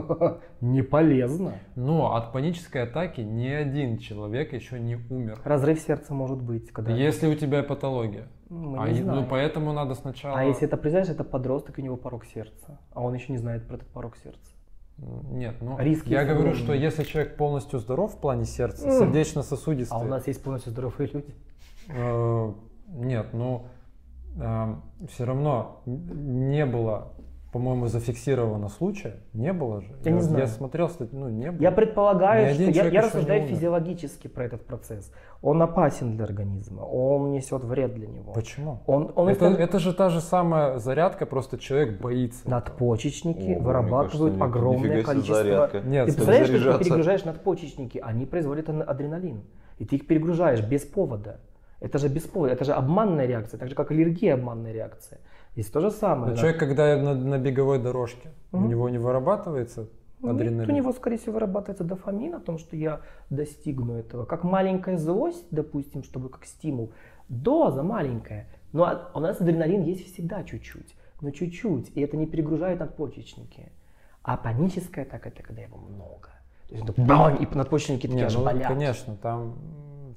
не 0.62 0.84
полезно. 0.84 1.54
Но 1.76 2.16
от 2.16 2.32
панической 2.32 2.84
атаки 2.84 3.22
ни 3.22 3.48
один 3.48 3.98
человек 3.98 4.54
еще 4.54 4.80
не 4.80 4.98
умер. 5.10 5.40
Разрыв 5.44 5.80
сердца 5.80 6.14
может 6.14 6.42
быть, 6.44 6.70
когда... 6.72 6.92
Если 6.92 7.26
у 7.28 7.34
тебя 7.34 7.64
патология. 7.64 8.28
Мы 8.50 8.78
А, 8.80 8.88
не 8.90 9.00
ну 9.00 9.06
знаем. 9.14 9.28
поэтому 9.30 9.74
надо 9.74 9.96
сначала... 9.96 10.38
А 10.40 10.44
если 10.44 10.68
это, 10.68 10.78
представляешь, 10.78 11.12
это 11.12 11.24
подросток, 11.24 11.80
у 11.80 11.82
него 11.82 11.98
порог 11.98 12.26
сердца, 12.26 12.80
а 12.94 13.02
он 13.02 13.16
еще 13.16 13.32
не 13.32 13.40
знает 13.40 13.68
про 13.68 13.78
этот 13.78 13.88
порог 13.90 14.16
сердца. 14.18 14.52
Нет, 14.98 15.56
ну 15.62 15.76
Риски 15.80 16.10
я 16.10 16.24
говорю, 16.24 16.50
огромные. 16.52 16.64
что 16.64 16.74
если 16.74 17.04
человек 17.04 17.36
полностью 17.38 17.80
здоров 17.80 18.14
в 18.16 18.20
плане 18.20 18.46
сердца, 18.46 18.92
сердечно-сосудистый, 19.00 19.98
А 19.98 20.02
у 20.02 20.06
нас 20.06 20.28
есть 20.28 20.44
полностью 20.44 20.72
здоровые 20.72 21.10
люди. 21.14 21.34
э, 21.88 22.54
нет, 22.90 23.28
ну 23.34 23.66
все 24.36 25.24
равно 25.26 25.82
не 25.86 26.66
было 26.66 27.14
по-моему, 27.52 27.88
зафиксировано 27.88 28.70
случая. 28.70 29.16
Не 29.34 29.54
было 29.54 29.82
же. 29.82 29.96
Я 30.04 30.12
не 30.12 30.22
знаю. 30.22 30.44
Я 30.44 30.48
смотрел, 30.48 30.88
кстати, 30.88 31.10
ну 31.14 31.30
не 31.30 31.52
было. 31.52 31.62
Я 31.62 31.72
предполагаю, 31.72 32.54
что 32.54 32.64
я, 32.64 32.88
я 32.88 33.02
рассуждаю 33.02 33.48
физиологически 33.48 34.28
про 34.28 34.46
этот 34.46 34.66
процесс. 34.66 35.12
Он 35.42 35.62
опасен 35.62 36.16
для 36.16 36.26
организма, 36.26 36.82
он 36.82 37.32
несет 37.32 37.64
вред 37.64 37.96
для 37.96 38.08
него. 38.08 38.34
Почему? 38.34 38.82
Он, 38.86 39.12
он 39.16 39.30
это, 39.30 39.46
это, 39.46 39.62
это 39.64 39.80
же 39.80 39.94
та 39.94 40.10
же 40.10 40.22
самая 40.22 40.78
зарядка, 40.78 41.26
просто 41.26 41.58
человек 41.58 42.00
боится. 42.00 42.48
надпочечники 42.48 43.54
О, 43.54 43.60
вырабатывают 43.60 44.38
кажется, 44.38 44.46
огромное 44.46 44.82
нифига 44.82 44.96
себе 44.96 45.04
количество. 45.06 45.36
зарядка. 45.36 45.80
Нет, 45.82 46.06
Ты 46.06 46.14
представляешь, 46.14 46.62
что 46.62 46.78
ты 46.78 46.84
перегружаешь 46.84 47.26
надпочечники, 47.26 47.98
они 47.98 48.26
производят 48.26 48.70
ад- 48.70 48.88
адреналин. 48.88 49.42
И 49.80 49.86
ты 49.86 49.96
их 49.96 50.06
перегружаешь 50.08 50.62
без 50.62 50.86
повода. 50.86 51.40
Это 51.80 51.98
же 51.98 52.10
повода, 52.10 52.54
это 52.54 52.66
же 52.66 52.74
обманная 52.74 53.26
реакция, 53.26 53.58
так 53.58 53.70
же 53.70 53.76
как 53.76 53.92
аллергия 53.92 54.34
обманная 54.34 54.74
реакция. 54.74 55.20
Здесь 55.54 55.68
то 55.72 55.80
же 55.80 55.92
самое. 55.92 56.30
Но 56.32 56.36
да. 56.36 56.38
Человек, 56.38 56.60
когда 56.60 56.98
на, 56.98 57.14
на 57.16 57.38
беговой 57.38 57.80
дорожке, 57.80 58.30
у 58.52 58.58
Мгм. 58.58 58.70
него 58.70 58.90
не 58.90 58.98
вырабатывается 58.98 59.88
Нет, 60.22 60.36
адреналин. 60.36 60.70
у 60.72 60.76
него, 60.76 60.92
скорее 60.94 61.18
всего, 61.18 61.34
вырабатывается 61.34 61.84
дофамин 61.84 62.36
о 62.36 62.40
том, 62.40 62.58
что 62.58 62.76
я 62.76 63.02
достигну 63.30 63.94
этого. 63.96 64.26
Как 64.26 64.44
маленькая 64.44 64.98
злость, 64.98 65.46
допустим, 65.52 66.04
чтобы 66.04 66.30
как 66.30 66.46
стимул. 66.46 66.92
Доза 67.30 67.84
маленькая. 67.84 68.48
Но 68.74 69.10
у 69.14 69.20
нас 69.20 69.40
адреналин 69.42 69.84
есть 69.84 70.14
всегда 70.14 70.44
чуть-чуть. 70.44 70.96
Но 71.22 71.32
чуть-чуть. 71.32 71.92
И 71.96 72.02
это 72.02 72.18
не 72.18 72.26
перегружает 72.28 72.80
надпочечники. 72.80 73.72
А 74.24 74.36
паническая 74.38 75.06
атака 75.06 75.30
это 75.30 75.44
когда 75.44 75.62
его 75.62 75.78
много. 75.78 76.30
То 76.68 76.76
есть 76.76 76.90
это 76.90 77.02
бам, 77.02 77.36
и 77.38 77.56
надпочечники 77.56 78.02
такие 78.02 78.16
Не, 78.18 78.24
аж 78.24 78.36
ну, 78.36 78.44
болят. 78.46 78.68
конечно, 78.68 79.16
там, 79.16 79.58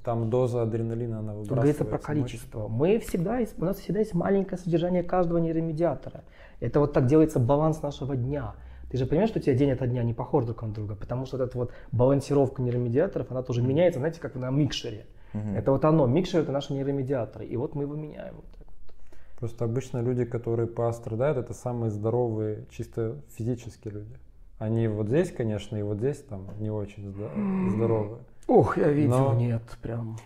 там 0.03 0.29
доза 0.29 0.61
адреналина, 0.63 1.19
она 1.19 1.33
Тут 1.33 1.47
говорится 1.47 1.83
выбрасывается. 1.83 1.85
про 1.85 1.97
количество. 1.99 2.67
Мы 2.67 2.99
всегда, 2.99 3.37
есть- 3.39 3.57
у 3.57 3.65
нас 3.65 3.77
всегда 3.77 3.99
есть 3.99 4.13
маленькое 4.13 4.57
содержание 4.59 5.03
каждого 5.03 5.37
нейромедиатора. 5.37 6.23
Это 6.59 6.79
вот 6.79 6.93
так 6.93 7.05
делается 7.05 7.39
баланс 7.39 7.81
нашего 7.81 8.15
дня. 8.15 8.55
Ты 8.91 8.97
же 8.97 9.05
понимаешь, 9.05 9.29
что 9.29 9.39
у 9.39 9.41
тебя 9.41 9.55
день 9.55 9.71
ото 9.71 9.87
дня 9.87 10.03
не 10.03 10.13
похож 10.13 10.45
друг 10.45 10.61
на 10.61 10.69
друга, 10.69 10.95
потому 10.95 11.25
что 11.25 11.37
вот 11.37 11.49
эта 11.49 11.57
вот 11.57 11.71
балансировка 11.91 12.61
нейромедиаторов, 12.61 13.31
она 13.31 13.41
тоже 13.41 13.61
меняется, 13.63 13.99
знаете, 13.99 14.19
как 14.19 14.35
на 14.35 14.49
микшере. 14.51 15.05
Мгм. 15.33 15.55
Это 15.55 15.71
вот 15.71 15.83
оно, 15.85 16.05
микшер 16.05 16.41
это 16.41 16.51
наши 16.51 16.73
нейромедиаторы, 16.73 17.45
и 17.45 17.57
вот 17.57 17.73
мы 17.73 17.83
его 17.83 17.95
меняем. 17.95 18.35
вот 18.35 18.45
так 18.51 18.67
вот. 18.67 19.19
Просто 19.39 19.65
обычно 19.65 19.99
люди, 20.01 20.25
которые 20.25 20.67
пострадают, 20.67 21.37
это 21.37 21.53
самые 21.53 21.89
здоровые, 21.89 22.65
чисто 22.69 23.15
физически 23.35 23.87
люди. 23.87 24.15
Они 24.59 24.87
вот 24.87 25.07
здесь, 25.07 25.31
конечно, 25.31 25.75
и 25.75 25.81
вот 25.81 25.97
здесь 25.97 26.17
там 26.17 26.47
не 26.59 26.69
очень 26.69 27.07
здо- 27.09 27.69
здоровые. 27.75 28.19
Ох, 28.47 28.77
я 28.77 28.87
видел, 28.89 29.17
Но- 29.31 29.33
нет, 29.33 29.61
прям. 29.81 30.17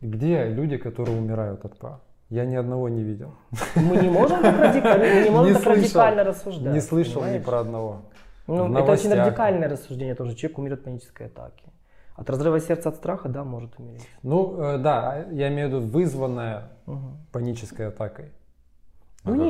Где 0.00 0.44
люди, 0.48 0.76
которые 0.76 1.18
умирают 1.18 1.64
от 1.64 1.78
ПА? 1.78 2.00
Я 2.30 2.44
ни 2.46 2.56
одного 2.56 2.88
не 2.88 3.02
видел. 3.02 3.34
Мы 3.76 3.96
не 3.96 4.08
можем 4.08 4.42
так 4.42 4.58
радикально, 4.58 5.24
не 5.24 5.30
можем 5.30 5.46
Не 5.48 5.52
так 5.54 5.62
слышал. 5.62 5.82
радикально 5.82 6.24
рассуждать. 6.24 6.74
не 6.74 6.80
слышал 6.80 7.20
ни 7.20 7.24
понимаешь? 7.24 7.44
про 7.44 7.60
одного. 7.60 8.02
Ну, 8.46 8.76
это 8.78 8.92
очень 8.92 9.12
радикальное 9.12 9.68
рассуждение 9.68 10.14
тоже. 10.14 10.34
Человек 10.34 10.58
умирает 10.58 10.78
от 10.80 10.84
панической 10.84 11.26
атаки. 11.26 11.64
От 12.16 12.30
разрыва 12.30 12.60
сердца 12.60 12.90
от 12.90 12.96
страха, 12.96 13.28
да, 13.28 13.44
может 13.44 13.78
умереть. 13.78 14.06
Ну, 14.22 14.60
э, 14.60 14.78
да, 14.78 15.24
я 15.32 15.48
имею 15.48 15.68
в 15.68 15.72
виду 15.72 15.80
вызванная 15.86 16.68
Мгм. 16.86 17.16
панической 17.32 17.88
атакой. 17.88 18.30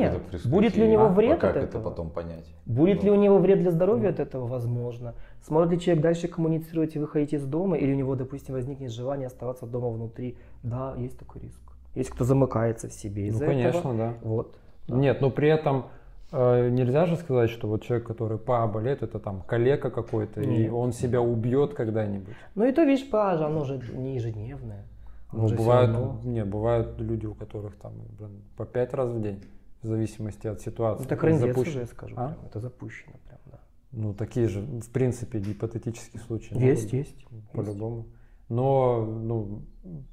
А 0.09 0.13
Ну 0.13 0.19
нет, 0.19 0.23
это 0.33 0.49
будет 0.49 0.77
ли 0.77 0.85
у 0.85 0.91
него 0.91 1.05
А 1.05 1.09
вред 1.09 1.39
как 1.41 1.51
от 1.51 1.57
это 1.57 1.67
этого? 1.79 1.91
потом 1.91 2.11
понять? 2.11 2.45
Будет 2.67 3.03
ли 3.03 3.11
у 3.11 3.15
него 3.15 3.39
вред 3.39 3.61
для 3.61 3.71
здоровья 3.71 4.11
от 4.11 4.21
этого? 4.21 4.47
Возможно. 4.47 5.15
Сможет 5.43 5.73
ли 5.73 5.81
человек 5.81 6.03
дальше 6.03 6.29
коммуницировать 6.29 6.97
и 6.97 6.99
выходить 6.99 7.33
из 7.33 7.45
дома? 7.45 7.77
Или 7.77 7.93
у 7.93 7.97
него, 7.97 8.15
допустим, 8.17 8.55
возникнет 8.55 8.91
желание 8.93 9.27
оставаться 9.27 9.67
дома 9.67 9.89
внутри? 9.89 10.37
Да, 10.63 10.95
есть 10.97 11.19
такой 11.19 11.43
риск. 11.43 11.61
Есть 11.95 12.11
кто 12.11 12.25
замыкается 12.25 12.89
в 12.89 12.93
себе 12.93 13.23
Ну, 13.23 13.29
из-за 13.29 13.47
конечно, 13.47 13.79
этого. 13.79 13.95
да. 13.95 14.15
Вот. 14.23 14.55
Да. 14.89 14.97
Нет, 14.97 15.21
но 15.21 15.31
при 15.31 15.49
этом 15.49 15.87
э, 16.33 16.69
нельзя 16.71 17.07
же 17.07 17.17
сказать, 17.17 17.51
что 17.51 17.69
вот 17.69 17.83
человек, 17.85 18.07
который 18.07 18.39
ПА 18.39 18.67
болеет, 18.67 19.03
это 19.03 19.19
там 19.19 19.43
калека 19.47 19.91
какой-то, 19.91 20.41
и 20.41 20.69
он 20.69 20.93
себя 20.93 21.21
убьет 21.21 21.75
когда-нибудь. 21.75 22.35
Ну 22.55 22.65
и 22.65 22.73
то, 22.73 22.83
видишь, 22.85 23.09
паж, 23.09 23.41
оно 23.41 23.65
же 23.65 23.81
не 23.95 24.17
ежедневное. 24.17 24.85
Ну, 25.33 25.49
же 25.49 25.57
бывают, 25.57 25.91
равно. 25.93 26.21
не, 26.23 26.45
бывают 26.45 27.01
люди, 27.01 27.27
у 27.27 27.35
которых 27.35 27.75
там 27.77 27.93
блин, 28.19 28.43
по 28.57 28.65
пять 28.65 28.95
раз 28.95 29.11
в 29.11 29.21
день, 29.21 29.43
в 29.85 29.87
зависимости 29.87 30.47
от 30.47 30.61
ситуации. 30.61 31.05
Это 31.05 31.17
крендец 31.17 31.55
Запущен- 31.57 31.69
уже, 31.69 31.79
я 31.81 31.87
скажу. 31.87 32.15
А? 32.17 32.29
Прям. 32.29 32.47
Это 32.47 32.61
запущено 32.61 33.13
прям, 33.27 33.39
да. 33.47 33.61
Ну, 33.93 34.15
такие 34.15 34.49
же, 34.49 34.61
в 34.63 34.91
принципе, 34.91 35.39
гипотетические 35.39 36.21
случаи. 36.23 36.59
Есть, 36.59 36.93
могут 36.93 37.07
есть. 37.07 37.27
По-любому. 37.53 38.07
Но, 38.49 39.05
ну, 39.05 39.63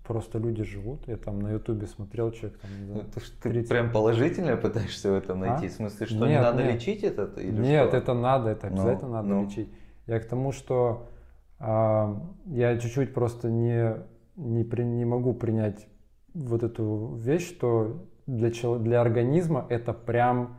просто 0.06 0.40
люди 0.40 0.64
живут. 0.64 1.08
Я 1.08 1.18
там 1.18 1.40
на 1.40 1.52
ютубе 1.52 1.88
смотрел, 1.88 2.32
человек 2.32 2.60
там, 2.60 2.72
не 2.80 2.94
Ну, 2.94 3.04
Ты, 3.14 3.20
ж- 3.20 3.30
ты 3.42 3.50
30. 3.50 3.70
прям 3.70 3.92
положительно 3.92 4.56
пытаешься 4.58 5.12
в 5.12 5.16
этом 5.16 5.40
найти? 5.40 5.66
А? 5.66 5.70
В 5.70 5.74
смысле, 5.74 6.06
что 6.08 6.26
не 6.28 6.34
Нет, 6.34 6.42
надо 6.42 6.64
нет. 6.64 6.76
лечить 6.76 7.04
это? 7.04 7.26
Или 7.42 7.62
Нет, 7.62 7.88
что? 7.90 7.98
это 7.98 8.14
надо, 8.14 8.50
это 8.50 8.68
Ну, 8.68 8.74
обязательно 8.74 9.12
надо 9.12 9.28
ну. 9.28 9.44
лечить. 9.44 9.70
Я 10.08 10.20
к 10.20 10.26
тому, 10.26 10.52
что 10.52 11.08
а, 11.60 12.22
я 12.46 12.78
чуть-чуть 12.78 13.14
просто 13.14 13.50
не, 13.50 13.98
не, 14.36 14.64
при- 14.64 14.84
не 14.84 15.06
могу 15.06 15.34
принять 15.34 15.88
вот 16.34 16.64
эту 16.64 17.16
вещь, 17.16 17.48
что 17.48 18.06
для, 18.38 18.50
чело- 18.52 18.80
для 18.80 19.02
организма 19.02 19.66
это 19.70 19.94
прям 19.94 20.56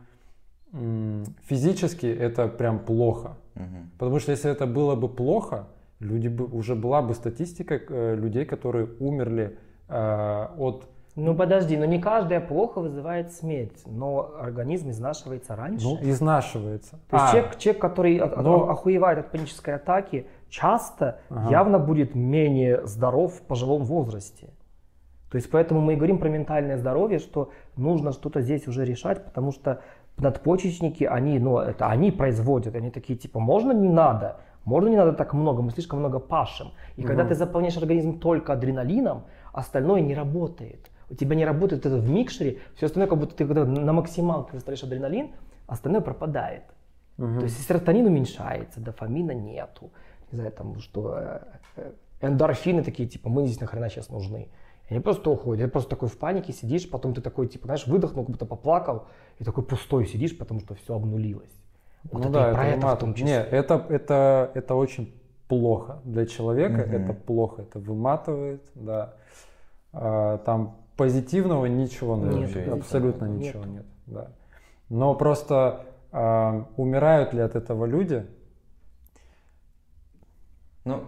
физически 1.47 2.07
это 2.07 2.47
прям 2.47 2.79
плохо. 2.79 3.35
Мгм. 3.55 3.91
Потому 3.99 4.19
что 4.19 4.31
если 4.31 4.51
это 4.51 4.65
было 4.65 4.95
бы 4.95 5.07
плохо, 5.07 5.67
люди 5.99 6.27
бы, 6.27 6.45
уже 6.45 6.75
была 6.75 7.01
бы 7.01 7.13
статистика 7.13 7.75
э, 7.89 8.15
людей, 8.15 8.45
которые 8.45 8.87
умерли 8.99 9.57
э, 9.89 10.47
от 10.57 10.87
Ну 11.15 11.35
подожди, 11.35 11.77
но 11.77 11.85
не 11.85 11.99
каждое 12.01 12.39
плохо 12.41 12.81
вызывает 12.81 13.31
смерть, 13.33 13.83
но 13.85 14.31
организм 14.39 14.89
изнашивается 14.89 15.55
раньше. 15.55 15.85
ну, 15.85 15.99
изнашивается. 16.09 16.91
То 17.09 17.17
есть 17.17 17.25
А, 17.29 17.31
человек, 17.31 17.57
человек, 17.59 17.81
который 17.81 18.17
но- 18.17 18.69
охуевает 18.69 19.19
от 19.19 19.31
панической 19.31 19.75
атаки, 19.75 20.25
часто 20.49 21.19
Ага. 21.29 21.51
явно 21.51 21.77
будет 21.79 22.15
менее 22.15 22.85
здоров 22.87 23.33
в 23.35 23.41
пожилом 23.41 23.83
возрасте. 23.83 24.49
То 25.33 25.37
есть 25.37 25.49
поэтому 25.49 25.81
мы 25.81 25.93
и 25.93 25.95
говорим 25.95 26.19
про 26.19 26.29
ментальное 26.29 26.77
здоровье, 26.77 27.17
что 27.17 27.49
нужно 27.75 28.11
что-то 28.11 28.41
здесь 28.41 28.67
уже 28.67 28.85
решать, 28.85 29.25
потому 29.25 29.51
что 29.51 29.81
надпочечники, 30.17 31.05
они, 31.05 31.39
ну, 31.39 31.57
это 31.57 31.87
они 31.87 32.11
производят, 32.11 32.75
они 32.75 32.91
такие 32.91 33.17
типа, 33.17 33.39
можно 33.39 33.71
не 33.71 33.89
надо, 33.89 34.37
можно 34.63 34.89
не 34.89 34.95
надо 34.95 35.13
так 35.13 35.33
много, 35.33 35.63
мы 35.63 35.71
слишком 35.71 35.97
много 35.97 36.19
пашем. 36.19 36.67
И 36.97 37.01
когда 37.01 37.25
ты 37.25 37.33
заполняешь 37.33 37.75
организм 37.77 38.19
только 38.19 38.53
адреналином, 38.53 39.23
остальное 39.53 40.01
не 40.01 40.13
работает. 40.13 40.91
У 41.09 41.15
тебя 41.15 41.35
не 41.35 41.45
работает 41.45 41.83
это 41.87 41.97
в 41.97 42.07
микшере, 42.07 42.59
все 42.75 42.85
остальное, 42.85 43.09
как 43.09 43.17
будто 43.17 43.35
ты 43.35 43.47
когда 43.47 43.65
на 43.65 43.91
максималке 43.91 44.51
выставляешь 44.53 44.83
адреналин, 44.83 45.31
остальное 45.65 46.01
пропадает. 46.01 46.61
мгм. 47.17 47.39
То 47.39 47.45
есть 47.45 47.67
серотонин 47.67 48.05
уменьшается, 48.05 48.79
дофамина 48.79 49.31
нету. 49.31 49.91
Не 50.31 50.35
знаю, 50.35 50.51
там, 50.51 50.79
что 50.79 51.17
э, 51.17 51.39
э, 51.77 51.91
эндорфины 52.21 52.83
такие, 52.83 53.09
типа, 53.09 53.29
мы 53.29 53.47
здесь 53.47 53.59
нахрена 53.59 53.89
сейчас 53.89 54.09
нужны. 54.09 54.49
И 54.89 54.93
они 54.93 55.01
просто 55.01 55.29
уходят. 55.29 55.65
Ты 55.65 55.71
просто 55.71 55.89
такой 55.89 56.09
в 56.09 56.17
панике 56.17 56.51
сидишь, 56.53 56.89
потом 56.89 57.13
ты 57.13 57.21
такой, 57.21 57.47
типа, 57.47 57.65
знаешь, 57.65 57.87
выдохнул, 57.87 58.25
как 58.25 58.31
будто 58.31 58.45
поплакал, 58.45 59.07
и 59.39 59.43
такой 59.43 59.63
пустой 59.63 60.05
сидишь, 60.05 60.37
потому 60.37 60.59
что 60.59 60.75
все 60.75 60.95
обнулилось. 60.95 61.51
Вот 62.11 62.23
ну 62.23 62.29
это 62.29 62.31
да, 62.31 62.51
и 62.51 62.53
про 62.53 62.65
это, 62.67 62.77
это 62.87 62.95
в 62.95 62.99
том 62.99 63.13
числе. 63.13 63.27
Не, 63.27 63.41
это, 63.41 63.85
это, 63.89 64.51
это 64.53 64.75
очень 64.75 65.13
плохо 65.47 65.99
для 66.03 66.25
человека, 66.25 66.85
Мгм. 66.85 66.95
это 66.95 67.13
плохо, 67.13 67.61
это 67.61 67.79
выматывает, 67.79 68.61
да. 68.75 69.13
А, 69.93 70.39
там 70.39 70.77
позитивного 70.97 71.65
ничего, 71.65 72.17
Нет, 72.17 72.41
позитивного 72.41 72.79
абсолютно 72.79 73.25
нет. 73.25 73.47
ничего 73.47 73.65
нет, 73.65 73.85
да. 74.05 74.31
Но 74.89 75.15
просто 75.15 75.85
а, 76.11 76.67
умирают 76.75 77.33
ли 77.33 77.39
от 77.41 77.55
этого 77.55 77.85
люди? 77.85 78.25
Ну, 80.83 81.03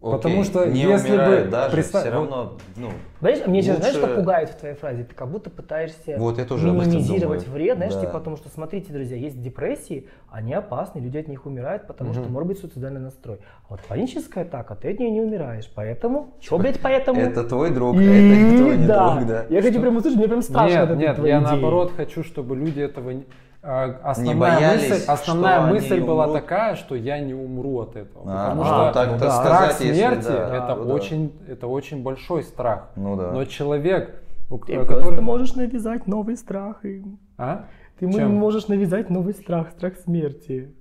Потому 0.00 0.34
окей, 0.42 0.44
что 0.44 0.64
не 0.66 0.80
если 0.82 1.10
умирает 1.10 1.46
бы 1.46 1.50
даже, 1.50 1.72
представь- 1.72 2.04
все 2.04 2.12
равно, 2.12 2.52
ну, 2.76 2.90
Знаешь, 3.20 3.44
мне 3.48 3.62
сейчас, 3.62 3.78
знаешь, 3.78 3.96
лучше- 3.96 4.06
что 4.06 4.16
пугает 4.16 4.50
в 4.50 4.54
твоей 4.54 4.74
фразе? 4.76 5.02
Ты 5.02 5.12
как 5.12 5.28
будто 5.28 5.50
пытаешься 5.50 6.14
Вот 6.18 6.38
я 6.38 6.44
тоже 6.44 6.70
минимизировать 6.70 7.44
думаю. 7.44 7.52
вред, 7.52 7.76
знаешь, 7.78 7.94
Да. 7.94 8.00
типа 8.02 8.12
потому 8.12 8.36
что, 8.36 8.48
смотрите, 8.48 8.92
друзья, 8.92 9.16
есть 9.16 9.42
депрессии, 9.42 10.06
они 10.30 10.54
опасны, 10.54 11.00
люди 11.00 11.18
от 11.18 11.26
них 11.26 11.46
умирают, 11.46 11.88
потому 11.88 12.12
что 12.12 12.22
Мгм. 12.22 12.32
может 12.32 12.46
быть 12.46 12.58
суицидальный 12.60 13.00
настрой. 13.00 13.38
А 13.64 13.70
вот 13.70 13.80
паническая 13.88 14.44
атака, 14.44 14.76
ты 14.76 14.92
от 14.92 15.00
нее 15.00 15.10
не 15.10 15.20
умираешь, 15.20 15.68
поэтому, 15.74 16.28
что, 16.40 16.58
блядь, 16.58 16.78
поэтому? 16.80 17.20
это 17.20 17.42
твой 17.42 17.70
друг, 17.70 17.96
это 17.96 18.56
твой 18.56 18.76
не 18.76 18.86
друг, 18.86 19.26
да. 19.26 19.46
Я 19.48 19.62
хочу 19.62 19.80
прям 19.80 19.96
услышать, 19.96 20.18
мне 20.18 20.28
прям 20.28 20.42
страшно 20.42 20.94
нет, 20.94 21.18
нет, 21.18 21.26
я 21.26 21.40
наоборот 21.40 21.92
хочу, 21.96 22.22
чтобы 22.22 22.54
люди 22.54 22.80
этого 22.80 23.14
не... 23.62 23.68
а, 23.68 24.00
Основная 24.04 24.36
боялись, 24.56 24.88
мысль, 24.90 25.04
основная 25.06 25.54
что 25.56 25.64
они 25.64 25.72
мысль 25.74 26.00
была 26.00 26.24
умрут. 26.26 26.40
такая, 26.42 26.74
что 26.76 26.94
я 26.94 27.18
не 27.18 27.34
умру 27.34 27.80
от 27.80 27.96
этого. 27.96 28.24
А, 28.26 28.50
потому 28.50 28.62
ну, 28.62 28.66
что 28.66 28.92
так-то 28.92 29.18
да, 29.18 29.30
сказать, 29.30 29.56
страх 29.72 29.80
если 29.80 29.94
смерти 29.94 30.24
да, 30.28 30.56
это, 30.56 30.74
ну 30.76 30.84
да. 30.84 30.94
очень, 30.94 31.32
это 31.48 31.66
очень 31.66 32.02
большой 32.02 32.42
страх. 32.42 32.90
Ну 32.96 33.16
да. 33.16 33.32
Но 33.32 33.44
человек, 33.44 34.22
у- 34.50 34.58
Ты 34.58 34.72
э, 34.74 34.76
просто 34.84 34.94
который... 35.00 35.20
можешь 35.20 35.54
навязать 35.54 36.06
новый 36.06 36.36
страх 36.36 36.84
им. 36.84 37.18
А? 37.36 37.64
Ты 37.98 38.10
Чем? 38.12 38.34
можешь 38.34 38.68
навязать 38.68 39.10
новый 39.10 39.34
страх, 39.34 39.70
страх 39.70 39.94
смерти. 39.96 40.72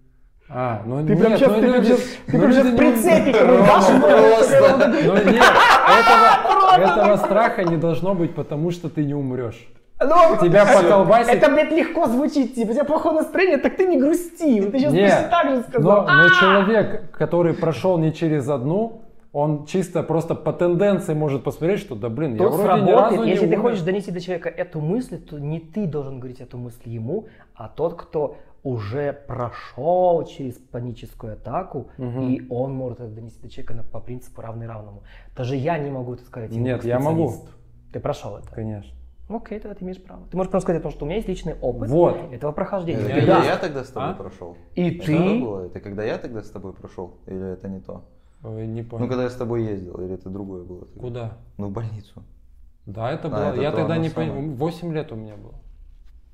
А, 0.49 0.81
ну 0.85 1.05
Ты 1.05 1.13
нет, 1.13 1.19
прям 1.19 1.35
сейчас, 1.37 1.49
ну 1.49 1.55
ты 1.55 1.61
прям 1.61 1.73
люди- 1.75 1.87
щас- 1.87 1.99
ты 2.27 2.37
ну 2.37 2.47
прям 2.47 2.71
не- 2.71 2.77
прицепик 2.77 3.33
дашь, 3.33 4.01
Просто. 4.01 4.87
Ну 5.05 5.13
нет, 5.31 5.43
этого, 5.99 6.77
этого 6.77 7.15
страха 7.17 7.63
не 7.65 7.75
должно 7.75 8.13
быть, 8.13 8.33
потому 8.33 8.71
что 8.71 8.87
ты 8.89 9.03
не 9.03 9.13
умрешь. 9.13 9.67
Ну, 9.99 10.37
Тебя 10.41 10.65
поколбасит. 10.65 11.33
Это, 11.33 11.49
блядь, 11.51 11.71
легко 11.71 12.05
звучит, 12.07 12.53
типа, 12.53 12.69
у 12.69 12.73
тебя 12.73 12.83
плохое 12.83 13.15
настроение, 13.15 13.57
так 13.57 13.77
ты 13.77 13.85
не 13.87 13.97
грусти. 13.97 14.61
Вот 14.61 14.71
Ты 14.71 14.79
сейчас 14.79 14.93
Не, 14.93 15.01
точно 15.09 15.27
так 15.29 15.49
же 15.55 15.63
сказал. 15.63 16.05
Но, 16.05 16.23
но 16.23 16.29
человек, 16.39 17.11
который 17.11 17.53
прошел 17.55 17.97
не 17.97 18.13
через 18.13 18.47
одну, 18.47 19.01
он 19.33 19.65
чисто 19.65 20.03
просто 20.03 20.35
по 20.35 20.53
тенденции 20.53 21.13
может 21.15 21.43
посмотреть, 21.43 21.79
что 21.79 21.95
да 21.95 22.09
блин, 22.09 22.33
я 22.33 22.37
Тут 22.37 22.53
вроде 22.53 22.81
ни 22.81 22.85
сработает. 22.85 23.11
разу 23.11 23.23
не 23.23 23.29
Если 23.31 23.45
ты 23.47 23.53
умер. 23.55 23.61
хочешь 23.61 23.81
донести 23.81 24.11
до 24.11 24.21
человека 24.21 24.49
эту 24.49 24.81
мысль, 24.81 25.17
то 25.19 25.39
не 25.39 25.59
ты 25.59 25.85
должен 25.87 26.19
говорить 26.19 26.41
эту 26.41 26.57
мысль 26.57 26.81
ему, 26.89 27.25
а 27.55 27.67
тот, 27.67 27.95
кто 27.99 28.37
уже 28.63 29.13
прошел 29.13 30.25
через 30.25 30.55
паническую 30.55 31.33
атаку, 31.33 31.87
и 31.97 32.45
он 32.49 32.73
может 32.73 32.99
это 32.99 33.09
донести 33.09 33.41
до 33.41 33.49
человека 33.49 33.73
на- 33.75 33.83
по 33.83 33.99
принципу 33.99 34.41
равный 34.41 34.67
равному. 34.67 35.01
Даже 35.35 35.55
я 35.55 35.77
не 35.77 35.89
могу 35.89 36.13
это 36.15 36.23
сказать. 36.23 36.51
Нет, 36.51 36.83
я 36.85 36.99
могу. 36.99 37.33
Ты 37.93 37.99
прошел 37.99 38.37
это. 38.37 38.47
Конечно. 38.53 38.91
Окей, 39.29 39.59
тогда 39.59 39.75
ты 39.75 39.83
имеешь 39.83 40.01
право. 40.01 40.23
Ты 40.31 40.37
можешь 40.37 40.49
просто 40.49 40.65
сказать 40.65 40.79
о 40.81 40.83
том, 40.83 40.91
что 40.91 41.03
у 41.03 41.07
меня 41.07 41.17
есть 41.17 41.27
личный 41.27 41.55
опыт 41.61 41.89
Вот. 41.89 42.15
этого 42.31 42.51
прохождения. 42.53 43.01
Это 43.01 43.13
когда 43.19 43.39
Да. 43.41 43.45
я 43.45 43.57
тогда 43.57 43.83
с 43.83 43.89
тобой 43.89 44.09
А? 44.09 44.13
прошел? 44.13 44.57
И 44.75 44.89
Это 44.89 45.05
ты? 45.05 45.39
было? 45.41 45.65
Это 45.65 45.79
когда 45.81 46.03
я 46.03 46.17
тогда 46.17 46.41
с 46.41 46.49
тобой 46.49 46.73
прошел? 46.73 47.15
Или 47.25 47.51
это 47.53 47.67
не 47.67 47.81
то? 47.81 48.03
Ой, 48.43 48.65
не 48.67 48.83
понял. 48.83 49.03
Ну, 49.03 49.09
когда 49.09 49.23
я 49.23 49.29
с 49.29 49.35
тобой 49.35 49.63
ездил, 49.63 49.95
или 49.99 50.13
это 50.13 50.29
другое 50.29 50.63
было? 50.63 50.85
тогда? 50.85 51.01
Куда? 51.01 51.37
Ну, 51.57 51.67
в 51.67 51.71
больницу. 51.71 52.23
Да, 52.85 53.11
это 53.11 53.27
А, 53.27 53.31
было. 53.31 53.39
это 53.51 53.61
я 53.61 53.71
то 53.71 53.77
тогда 53.77 53.97
не 53.97 54.09
понял. 54.09 54.55
8 54.55 54.93
лет 54.93 55.11
у 55.11 55.15
меня 55.15 55.35
было. 55.35 55.55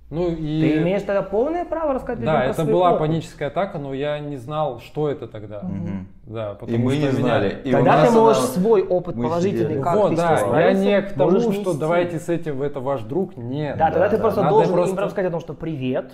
Ну 0.10 0.30
и. 0.30 0.62
Ты 0.62 0.78
имеешь 0.82 1.02
тогда 1.02 1.24
полное 1.24 1.66
право 1.66 1.94
рассказать 1.94 2.24
Да, 2.24 2.44
это 2.46 2.66
была 2.66 2.90
опыт. 2.90 3.00
паническая 3.00 3.48
атака, 3.48 3.80
но 3.80 3.94
я 3.94 4.20
не 4.20 4.38
знал, 4.38 4.80
что 4.80 5.10
это 5.10 5.28
тогда. 5.28 5.62
Мгм. 5.64 6.08
Да, 6.28 6.58
И 6.68 6.78
мы 6.78 6.94
что 6.94 7.02
не 7.06 7.12
знали. 7.12 7.62
И 7.64 7.70
у 7.70 7.72
Тогда 7.72 8.06
ты 8.06 8.12
можешь 8.12 8.44
она- 8.44 8.48
свой 8.52 8.84
опыт 8.84 9.16
мы 9.16 9.24
положительный, 9.24 9.82
как 9.82 9.96
вот, 9.96 10.10
ты 10.12 10.16
да, 10.18 10.60
я 10.62 10.74
не 10.74 11.02
к 11.02 11.14
тому, 11.14 11.40
что 11.40 11.50
нести. 11.52 11.80
давайте 11.80 12.20
с 12.20 12.30
этим, 12.30 12.62
это 12.62 12.80
ваш 12.80 13.02
друг. 13.02 13.36
Нет. 13.38 13.78
Да, 13.78 13.90
тогда 13.90 14.10
ты 14.10 14.18
да. 14.18 14.22
просто 14.22 14.42
Надо 14.42 14.54
должен 14.54 14.74
просто- 14.74 14.96
им 14.96 15.00
рассказать 15.00 15.30
о 15.30 15.32
том, 15.32 15.40
что 15.40 15.54
привет, 15.54 16.14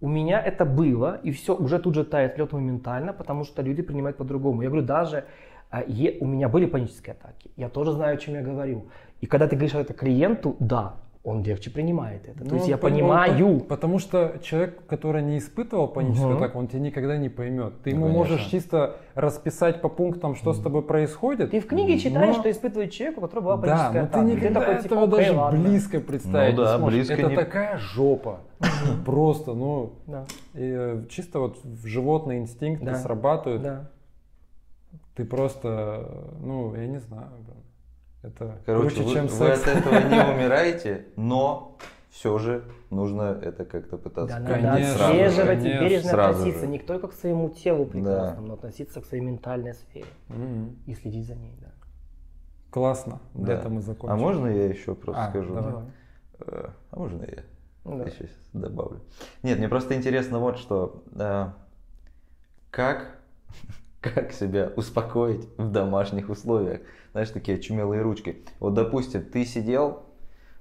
у 0.00 0.08
меня 0.08 0.40
это 0.40 0.64
было, 0.64 1.20
и 1.22 1.30
все, 1.30 1.54
уже 1.54 1.78
тут 1.78 1.94
же 1.94 2.04
тает 2.04 2.38
лед 2.38 2.52
моментально, 2.52 3.12
потому 3.12 3.44
что 3.44 3.62
люди 3.62 3.82
принимают 3.82 4.16
по-другому. 4.16 4.62
Я 4.62 4.68
говорю, 4.68 4.84
даже 4.86 5.24
а, 5.70 5.82
у 6.20 6.26
меня 6.26 6.48
были 6.48 6.66
панические 6.66 7.12
атаки, 7.20 7.50
я 7.56 7.68
тоже 7.68 7.92
знаю, 7.92 8.14
о 8.14 8.16
чем 8.16 8.34
я 8.34 8.42
говорю. 8.42 8.86
И 9.20 9.26
когда 9.26 9.46
ты 9.48 9.56
говоришь 9.56 9.74
это 9.74 9.94
клиенту, 9.94 10.56
да, 10.60 10.94
он 11.26 11.42
легче 11.42 11.70
принимает 11.72 12.28
это. 12.28 12.38
То 12.44 12.50
Ну, 12.50 12.54
есть 12.54 12.68
я 12.68 12.78
по- 12.78 12.88
понимаю. 12.88 13.58
по- 13.58 13.64
Потому 13.64 13.98
что 13.98 14.38
человек, 14.42 14.86
который 14.86 15.22
не 15.22 15.38
испытывал 15.38 15.88
паническую 15.88 16.34
Мгм. 16.34 16.36
атаку, 16.44 16.58
он 16.60 16.68
тебя 16.68 16.78
никогда 16.78 17.16
не 17.18 17.28
поймет. 17.28 17.72
Ты 17.82 17.96
Ну, 17.96 18.06
ему 18.06 18.14
можешь 18.18 18.36
конечно. 18.36 18.50
чисто 18.60 18.96
расписать 19.16 19.80
по 19.82 19.88
пунктам, 19.88 20.36
что 20.36 20.52
с 20.52 20.60
тобой 20.60 20.82
происходит. 20.82 21.50
Ты 21.50 21.58
в 21.60 21.66
книге 21.66 21.98
читаешь, 21.98 22.36
Но- 22.36 22.40
что 22.42 22.48
испытывает 22.50 22.92
человек, 22.92 23.18
у 23.18 23.20
которого 23.22 23.42
была 23.44 23.56
Да, 23.56 23.60
паническая 23.62 24.02
но 24.02 24.08
атака. 24.08 24.24
ты 24.24 24.30
И 24.30 24.36
никогда 24.36 24.60
такой, 24.60 24.74
этого 24.76 24.82
типа, 24.88 25.02
«Окей, 25.02 25.26
даже 25.26 25.32
ладно». 25.40 25.60
близко 25.60 26.00
представить 26.00 26.56
Ну 26.56 26.62
да, 26.62 26.72
не 26.72 26.78
сможешь. 26.78 26.96
близко 26.98 27.14
Это 27.14 27.28
не- 27.30 27.36
такая 27.36 27.78
жопа. 27.78 28.40
Просто, 29.04 29.52
ну, 29.54 29.92
Да, 30.06 30.24
и, 30.54 30.60
э, 30.62 31.02
чисто 31.10 31.40
вот 31.40 31.58
животные 31.84 32.38
инстинкты 32.38 32.86
Да. 32.86 32.94
срабатывают. 32.94 33.62
да. 33.62 33.90
Ты 35.16 35.24
просто, 35.24 36.08
ну, 36.40 36.72
я 36.76 36.86
не 36.86 36.98
знаю, 36.98 37.30
блин. 37.40 37.56
Это 38.26 38.58
Короче, 38.66 38.96
круче, 38.96 39.02
вы, 39.08 39.14
чем 39.14 39.26
вы 39.26 39.30
секс. 39.30 39.60
от 39.62 39.68
этого 39.76 39.94
не 40.08 40.34
умираете, 40.34 41.06
но 41.16 41.76
все 42.10 42.38
же 42.38 42.64
нужно 42.90 43.38
это 43.42 43.64
как-то 43.64 43.98
пытаться. 43.98 44.38
Да, 44.40 44.56
надо 44.56 44.72
отслеживать 44.92 45.60
и 45.64 45.68
бережно 45.68 46.10
сразу 46.10 46.38
относиться 46.40 46.64
же. 46.64 46.70
не 46.72 46.78
только 46.78 47.08
к 47.08 47.12
своему 47.12 47.50
телу 47.50 47.86
прекрасному, 47.86 48.46
но 48.48 48.54
относиться 48.54 49.00
к 49.00 49.04
своей 49.06 49.22
ментальной 49.22 49.74
сфере 49.74 50.06
Мгм. 50.28 50.76
и 50.86 50.94
следить 50.94 51.26
за 51.26 51.34
ней. 51.36 51.54
Да. 51.60 51.68
Классно. 52.70 53.20
На 53.34 53.46
Да. 53.46 53.52
этом 53.54 53.74
мы 53.74 53.80
закончим. 53.82 54.14
А 54.14 54.16
можно 54.16 54.46
я 54.48 54.66
еще 54.66 54.94
просто 54.94 55.24
А, 55.24 55.30
скажу? 55.30 55.54
давай. 55.54 55.74
Э, 56.40 56.68
А 56.90 56.98
можно 56.98 57.22
я? 57.22 57.42
Ну, 57.84 57.92
давай. 57.98 58.06
еще 58.06 58.24
сейчас 58.26 58.36
добавлю. 58.52 59.00
Нет, 59.42 59.58
мне 59.58 59.68
просто 59.68 59.94
интересно 59.94 60.38
вот 60.40 60.58
что. 60.58 61.02
э, 61.14 61.46
Как, 62.70 63.18
как 64.00 64.32
себя 64.32 64.72
успокоить 64.76 65.48
в 65.56 65.70
домашних 65.70 66.28
условиях? 66.28 66.80
Знаешь, 67.16 67.30
такие 67.30 67.58
чумелые 67.58 68.02
ручки. 68.02 68.44
Вот, 68.60 68.74
допустим, 68.74 69.22
ты 69.24 69.46
сидел, 69.46 70.02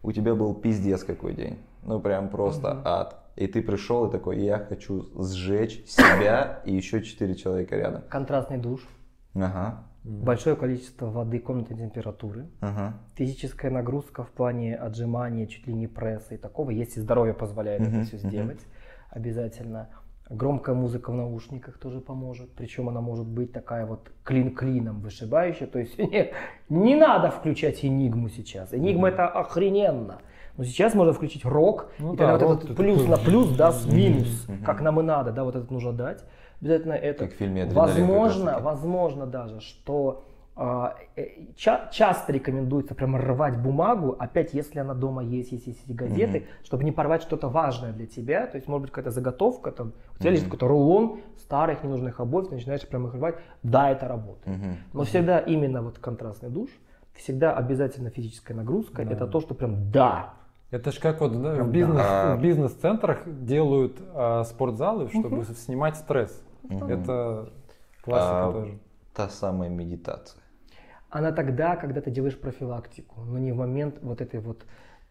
у 0.01 0.13
тебя 0.13 0.35
был 0.35 0.55
пиздец 0.55 1.03
какой 1.03 1.33
день. 1.33 1.57
Ну, 1.83 1.99
прям 1.99 2.29
просто 2.29 2.75
Мгм. 2.75 2.81
ад. 2.85 3.19
И 3.35 3.47
ты 3.47 3.61
пришел 3.61 4.07
и 4.07 4.11
такой, 4.13 4.39
я 4.39 4.59
хочу 4.59 5.05
сжечь 5.21 5.83
себя 5.85 6.61
и 6.63 6.73
еще 6.73 7.01
четыре 7.03 7.35
человека 7.35 7.75
рядом. 7.75 8.03
Контрастный 8.09 8.57
душ, 8.57 8.87
Ага, 9.33 9.83
большое 10.05 10.55
количество 10.55 11.07
воды 11.07 11.39
комнатной 11.39 11.75
температуры, 11.75 12.47
ага. 12.61 12.93
физическая 13.15 13.69
нагрузка 13.69 14.23
в 14.23 14.31
плане 14.31 14.77
отжимания, 14.77 15.47
чуть 15.47 15.67
ли 15.67 15.73
не 15.73 15.87
пресса 15.87 16.35
и 16.35 16.37
такого, 16.37 16.69
если 16.69 17.01
здоровье 17.01 17.33
позволяет 17.33 17.81
Мгм, 17.81 17.99
это 17.99 18.07
все 18.07 18.15
мгм. 18.15 18.29
сделать, 18.29 18.61
обязательно. 19.09 19.89
Громкая 20.29 20.73
музыка 20.73 21.11
в 21.11 21.13
наушниках 21.13 21.77
тоже 21.77 22.01
поможет, 22.01 22.49
причем 22.55 22.89
она 22.89 22.99
может 22.99 23.27
быть 23.27 23.51
такая 23.51 23.85
вот 23.85 24.11
клин 24.23 24.55
клином 24.55 25.01
вышибающая, 25.01 25.67
то 25.67 25.77
есть 25.77 25.97
не, 25.99 26.31
не 26.69 26.95
надо 26.95 27.29
включать 27.29 27.85
энигму 27.85 28.29
сейчас, 28.29 28.73
энигма 28.73 29.09
это 29.09 29.27
охрененно. 29.27 30.19
Но 30.57 30.63
сейчас 30.63 30.95
можно 30.95 31.13
включить 31.13 31.45
рок, 31.45 31.91
Ну 31.99 32.13
и 32.13 32.17
да, 32.17 32.31
тогда 32.31 32.47
вот 32.47 32.63
этот 32.63 32.77
плюс 32.77 33.01
такой, 33.01 33.09
на 33.09 33.17
плюс 33.17 33.49
даст 33.49 33.91
минус, 33.91 34.45
Мгм. 34.47 34.63
как 34.63 34.81
нам 34.81 34.99
и 34.99 35.03
надо, 35.03 35.31
да, 35.31 35.43
вот 35.43 35.55
этот 35.55 35.69
нужно 35.69 35.93
дать. 35.93 36.23
Обязательно 36.59 36.93
это. 36.93 37.25
Как 37.25 37.33
в 37.33 37.37
фильме 37.37 37.63
«Адреналин» 37.63 38.07
Возможно, 38.07 38.59
возможно 38.61 39.25
даже, 39.27 39.59
что 39.59 40.23
ча- 41.55 41.89
часто 41.91 42.31
рекомендуется 42.31 42.95
прямо 42.95 43.19
рвать 43.19 43.57
бумагу, 43.61 44.15
опять 44.17 44.53
если 44.53 44.79
она 44.79 44.93
дома 44.93 45.23
есть, 45.23 45.51
есть, 45.51 45.67
есть 45.67 45.83
эти 45.85 45.91
газеты, 45.91 46.39
Мгм. 46.39 46.47
чтобы 46.63 46.83
не 46.85 46.91
порвать 46.91 47.21
что-то 47.21 47.49
важное 47.49 47.91
для 47.91 48.05
тебя, 48.05 48.47
то 48.47 48.55
есть 48.55 48.67
может 48.67 48.83
быть 48.83 48.91
какая-то 48.91 49.11
заготовка, 49.11 49.71
там, 49.71 49.91
у 50.15 50.19
тебя 50.19 50.31
лежит 50.31 50.45
Мгм. 50.45 50.51
какой-то 50.51 50.67
рулон 50.67 51.19
старых 51.37 51.83
ненужных 51.83 52.19
обоев, 52.19 52.47
ты 52.49 52.55
начинаешь 52.55 52.87
прямо 52.87 53.09
их 53.09 53.15
рвать, 53.15 53.35
да, 53.63 53.89
это 53.91 54.07
работает. 54.07 54.57
Мгм. 54.57 54.77
Но 54.93 55.03
всегда 55.03 55.39
именно 55.39 55.81
вот 55.81 55.99
контрастный 55.99 56.49
душ, 56.49 56.69
всегда 57.13 57.53
обязательно 57.53 58.09
физическая 58.09 58.55
нагрузка, 58.55 59.03
Да. 59.03 59.11
это 59.13 59.27
то, 59.27 59.39
что 59.41 59.55
прям 59.55 59.91
да. 59.91 60.33
Это 60.71 60.91
ж 60.91 60.99
как 60.99 61.21
вот 61.21 61.31
да, 61.41 61.51
в, 61.51 61.55
Прям 61.55 61.71
бизнес, 61.71 61.97
да. 61.97 62.35
в 62.35 62.41
бизнес-центрах 62.41 63.19
делают 63.45 63.97
а, 64.13 64.43
спортзалы, 64.43 65.09
чтобы 65.09 65.43
снимать 65.45 65.95
стресс. 65.95 66.41
Мгм. 66.63 66.87
Это 66.89 67.49
классика 68.03 68.47
А, 68.47 68.51
тоже. 68.51 68.79
Та 69.13 69.29
самая 69.29 69.69
медитация. 69.69 70.41
Она 71.09 71.31
тогда, 71.31 71.75
когда 71.75 72.01
ты 72.01 72.11
делаешь 72.11 72.37
профилактику, 72.37 73.21
но 73.21 73.39
не 73.39 73.51
в 73.51 73.57
момент 73.57 73.99
вот 74.01 74.21
этой 74.21 74.39
вот 74.39 74.65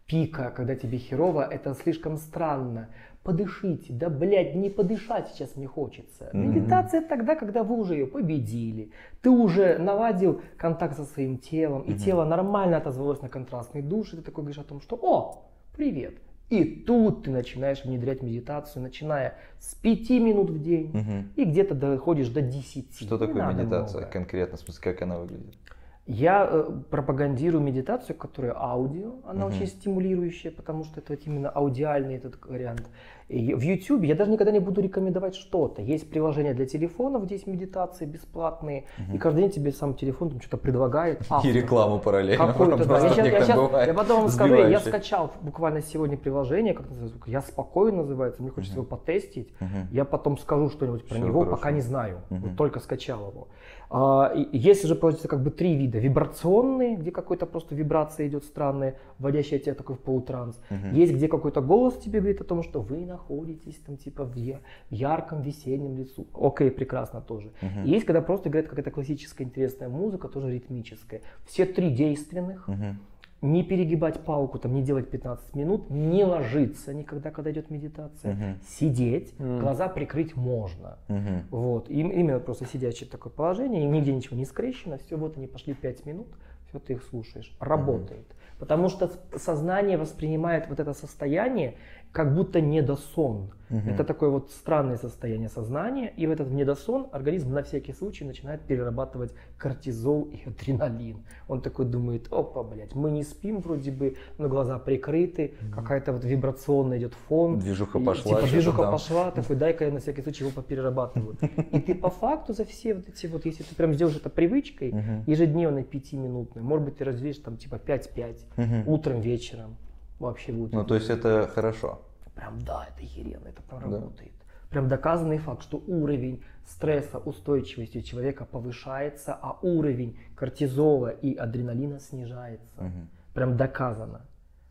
пика, 0.06 0.52
когда 0.54 0.74
тебе 0.74 0.98
херово, 0.98 1.48
это 1.50 1.74
слишком 1.74 2.16
странно. 2.18 2.88
Подышите, 3.22 3.90
да, 3.94 4.10
блядь, 4.10 4.54
не 4.54 4.68
подышать 4.68 5.28
сейчас 5.28 5.56
мне 5.56 5.66
хочется. 5.66 6.28
Мгм. 6.34 6.50
Медитация 6.50 7.00
тогда, 7.00 7.36
когда 7.36 7.62
вы 7.62 7.76
уже 7.76 7.94
ее 7.94 8.06
победили. 8.06 8.90
Ты 9.22 9.30
уже 9.30 9.78
наладил 9.78 10.42
контакт 10.58 10.96
со 10.96 11.04
своим 11.04 11.38
телом, 11.38 11.82
и 11.82 11.90
Мгм. 11.92 11.98
тело 12.00 12.24
нормально 12.26 12.76
отозвалось 12.76 13.22
на 13.22 13.30
контрастный 13.30 13.80
душ, 13.80 14.12
и 14.12 14.16
ты 14.16 14.22
такой 14.22 14.44
говоришь 14.44 14.60
о 14.60 14.64
том, 14.64 14.82
что 14.82 14.98
«О, 15.00 15.46
привет!» 15.74 16.16
И 16.50 16.64
тут 16.64 17.24
ты 17.24 17.30
начинаешь 17.30 17.82
внедрять 17.84 18.22
медитацию, 18.22 18.82
начиная 18.82 19.38
с 19.58 19.74
5 19.74 20.20
минут 20.20 20.50
в 20.50 20.62
день, 20.62 20.90
Мгм. 20.92 21.32
и 21.36 21.44
где-то 21.44 21.74
доходишь 21.74 22.28
до 22.28 22.42
10. 22.42 22.94
Что 23.00 23.14
Не 23.18 23.26
такое 23.26 23.48
медитация 23.54 24.00
много. 24.00 24.12
конкретно? 24.12 24.58
В 24.58 24.60
смысле, 24.60 24.82
как 24.82 25.00
она 25.00 25.18
выглядит? 25.18 25.56
Я 26.06 26.46
э, 26.50 26.70
пропагандирую 26.90 27.62
медитацию, 27.62 28.14
которая 28.16 28.54
аудио, 28.54 29.14
она 29.26 29.46
Мгм. 29.46 29.54
очень 29.56 29.66
стимулирующая, 29.66 30.50
потому 30.50 30.84
что 30.84 31.00
это 31.00 31.14
вот 31.14 31.22
именно 31.26 31.48
аудиальный 31.48 32.16
этот 32.16 32.44
вариант. 32.44 32.90
И 33.28 33.54
в 33.54 33.62
YouTube 33.62 34.02
я 34.02 34.14
даже 34.14 34.30
никогда 34.30 34.52
не 34.52 34.58
буду 34.60 34.82
рекомендовать 34.82 35.34
что-то. 35.34 35.80
Есть 35.80 36.10
приложения 36.10 36.52
для 36.52 36.66
телефонов, 36.66 37.24
где 37.24 37.36
есть 37.36 37.46
медитации 37.46 38.04
бесплатные, 38.04 38.84
и 39.12 39.18
каждый 39.18 39.42
день 39.42 39.50
тебе 39.50 39.72
сам 39.72 39.94
телефон 39.94 40.30
там 40.30 40.40
что-то 40.40 40.58
предлагает. 40.58 41.22
И 41.22 41.24
автор. 41.30 41.50
рекламу 41.52 41.98
параллельно. 41.98 42.46
Какой-то, 42.46 42.84
да. 42.84 42.98
Я, 42.98 43.22
мне 43.22 43.46
я 43.46 43.56
бывает 43.56 43.88
я 43.88 43.94
потом 43.94 44.20
вам 44.22 44.28
скажу, 44.30 44.54
я 44.54 44.80
скачал 44.80 45.32
буквально 45.40 45.80
сегодня 45.80 46.16
приложение, 46.16 46.74
как 46.74 46.88
называется, 46.88 47.18
я 47.26 47.40
спокойно 47.40 47.98
называется, 47.98 48.42
мне 48.42 48.50
хочется 48.50 48.76
его 48.76 48.84
потестить. 48.86 49.52
Мгм. 49.60 49.88
Я 49.90 50.04
потом 50.04 50.36
скажу 50.38 50.68
что-нибудь 50.68 51.06
про 51.06 51.14
Всё 51.16 51.24
него, 51.26 51.40
хорошо. 51.40 51.56
пока 51.56 51.70
не 51.70 51.80
знаю. 51.80 52.20
Мгм. 52.30 52.40
Вот 52.42 52.56
только 52.56 52.80
скачал 52.80 53.30
его. 53.30 53.48
А, 53.90 54.32
и- 54.34 54.42
и 54.42 54.58
есть 54.58 54.84
уже, 54.84 54.94
получается, 54.96 55.28
как 55.28 55.42
бы 55.42 55.50
три 55.50 55.76
вида. 55.76 55.98
Вибрационные, 55.98 56.96
где 56.96 57.10
какой-то 57.10 57.46
просто 57.46 57.74
вибрация 57.74 58.26
идет 58.26 58.44
странная, 58.44 58.96
вводящая 59.18 59.60
тебя 59.60 59.74
такой 59.74 59.94
в 59.96 60.00
полутранс. 60.00 60.60
Мгм. 60.70 60.92
Есть, 60.94 61.14
где 61.14 61.28
какой-то 61.28 61.60
голос 61.60 61.94
тебе 61.98 62.20
говорит 62.20 62.40
о 62.40 62.44
том, 62.44 62.62
что 62.62 62.80
вы 62.80 63.04
находитесь 63.14 63.76
там 63.86 63.96
типа 63.96 64.24
в 64.24 64.34
я- 64.36 64.60
в 64.90 64.94
ярком 64.94 65.42
весеннем 65.42 65.96
лесу. 65.96 66.26
Окей, 66.34 66.70
прекрасно 66.70 67.20
тоже. 67.20 67.50
И 67.84 67.90
Есть, 67.94 68.04
когда 68.06 68.20
просто 68.20 68.48
играет 68.48 68.68
какая-то 68.68 68.90
классическая 68.90 69.44
интересная 69.44 69.88
музыка, 69.88 70.28
тоже 70.28 70.50
ритмическая. 70.52 71.20
Все 71.46 71.64
три 71.64 71.90
действенных. 71.90 72.68
Мгм. 72.68 72.98
Не 73.42 73.62
перегибать 73.62 74.20
палку, 74.20 74.58
там, 74.58 74.72
не 74.74 74.82
делать 74.82 75.10
15 75.10 75.54
минут, 75.54 75.90
не 75.90 76.24
ложиться 76.24 76.94
никогда, 76.94 77.30
когда 77.30 77.50
идет 77.50 77.70
медитация, 77.70 78.32
Мгм. 78.34 78.58
сидеть, 78.66 79.38
Мгм. 79.38 79.60
глаза 79.60 79.88
прикрыть 79.88 80.34
можно. 80.34 80.96
Мгм. 81.08 81.42
Вот, 81.50 81.90
им, 81.90 82.08
именно 82.08 82.40
просто 82.40 82.64
сидячее 82.66 83.08
такое 83.10 83.30
положение, 83.32 83.82
и 83.82 83.86
нигде 83.86 84.14
ничего 84.14 84.36
не 84.36 84.46
скрещено, 84.46 84.96
все, 84.98 85.16
вот 85.16 85.36
они 85.36 85.46
пошли 85.46 85.74
5 85.74 86.06
минут, 86.06 86.28
все, 86.68 86.78
ты 86.78 86.94
их 86.94 87.02
слушаешь. 87.02 87.54
Работает. 87.60 88.26
Потому 88.58 88.88
что 88.88 89.10
сознание 89.36 89.98
воспринимает 89.98 90.68
вот 90.70 90.80
это 90.80 90.94
состояние 90.94 91.74
как 92.14 92.32
будто 92.32 92.60
недосон. 92.60 93.50
Мгм. 93.70 93.88
Это 93.88 94.04
такое 94.04 94.28
вот 94.30 94.50
странное 94.50 94.96
состояние 94.98 95.48
сознания, 95.48 96.12
и 96.16 96.26
в 96.28 96.30
этот 96.30 96.48
недосон 96.50 97.08
организм 97.10 97.52
на 97.52 97.62
всякий 97.64 97.92
случай 97.92 98.24
начинает 98.24 98.60
перерабатывать 98.60 99.32
кортизол 99.58 100.28
и 100.30 100.48
адреналин. 100.48 101.24
Он 101.48 101.60
такой 101.60 101.86
думает, 101.86 102.32
опа, 102.32 102.62
блядь, 102.62 102.94
мы 102.94 103.10
не 103.10 103.24
спим 103.24 103.60
вроде 103.60 103.90
бы, 103.90 104.14
но 104.38 104.48
глаза 104.48 104.78
прикрыты, 104.78 105.54
какая-то 105.74 106.12
вот 106.12 106.24
вибрационная 106.24 106.98
идет 106.98 107.14
фон. 107.28 107.58
Движуха 107.58 107.98
И, 107.98 108.04
пошла, 108.04 108.36
Типа 108.36 108.46
движуха 108.48 108.82
там. 108.82 108.92
пошла, 108.92 109.30
такой, 109.32 109.56
дай-ка 109.56 109.84
я 109.86 109.90
на 109.92 109.98
всякий 109.98 110.22
случай 110.22 110.44
его 110.44 110.52
поперерабатываю. 110.54 111.36
И 111.72 111.80
ты 111.80 111.96
по 111.96 112.10
факту 112.10 112.52
за 112.52 112.64
все 112.64 112.94
вот 112.94 113.08
эти 113.08 113.26
вот, 113.26 113.44
если 113.44 113.64
ты 113.64 113.74
прям 113.74 113.92
сделаешь 113.94 114.16
это 114.16 114.30
привычкой, 114.30 114.94
ежедневной 115.26 115.82
пятиминутной, 115.82 116.62
может 116.62 116.84
быть, 116.84 116.98
ты 116.98 117.04
развеешь 117.04 117.38
там 117.38 117.56
типа 117.56 117.80
5-5, 117.84 118.36
Мгм. 118.56 118.88
утром, 118.88 119.20
вечером, 119.20 119.76
вообще 120.18 120.52
будет. 120.52 120.72
Ну, 120.72 120.84
то 120.84 120.94
есть 120.94 121.10
это 121.10 121.48
хорошо. 121.54 122.00
Прям 122.34 122.58
да, 122.60 122.86
это 122.90 123.02
охеренно, 123.04 123.48
это 123.48 123.62
прям 123.62 123.90
Да. 123.90 123.96
работает. 123.96 124.32
Прям 124.70 124.88
доказанный 124.88 125.38
факт, 125.38 125.62
что 125.62 125.80
уровень 125.86 126.42
стресса, 126.66 127.18
устойчивости 127.18 128.00
человека 128.00 128.44
повышается, 128.44 129.38
а 129.40 129.56
уровень 129.62 130.18
кортизола 130.34 131.08
и 131.08 131.34
адреналина 131.34 132.00
снижается. 132.00 132.80
Мгм. 132.82 133.08
Прям 133.34 133.56
доказано. 133.56 134.22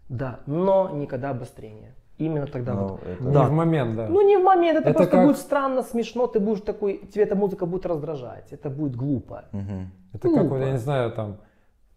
Да, 0.09 0.39
но 0.45 0.89
никогда 0.89 1.29
обострение. 1.29 1.93
Именно 2.17 2.47
тогда 2.47 2.73
Ну, 2.73 2.87
вот. 2.87 3.03
это- 3.03 3.23
Не 3.23 3.31
Да. 3.33 3.43
в 3.45 3.51
момент, 3.51 3.95
да. 3.95 4.07
Ну 4.09 4.21
не 4.27 4.37
в 4.37 4.43
момент, 4.43 4.79
это, 4.79 4.89
Это 4.89 4.97
просто 4.97 5.17
как- 5.17 5.25
будет 5.25 5.37
странно, 5.37 5.81
смешно, 5.83 6.27
ты 6.27 6.39
будешь 6.39 6.61
такой, 6.61 6.97
тебе 7.11 7.23
эта 7.23 7.35
музыка 7.35 7.65
будет 7.65 7.85
раздражать, 7.85 8.51
это 8.53 8.69
будет 8.69 8.95
глупо. 8.95 9.45
Мгм. 9.51 9.89
Это 10.13 10.27
как 10.27 10.31
вот, 10.37 10.47
глупо. 10.49 10.63
я 10.65 10.71
не 10.71 10.77
знаю, 10.77 11.11
там 11.11 11.37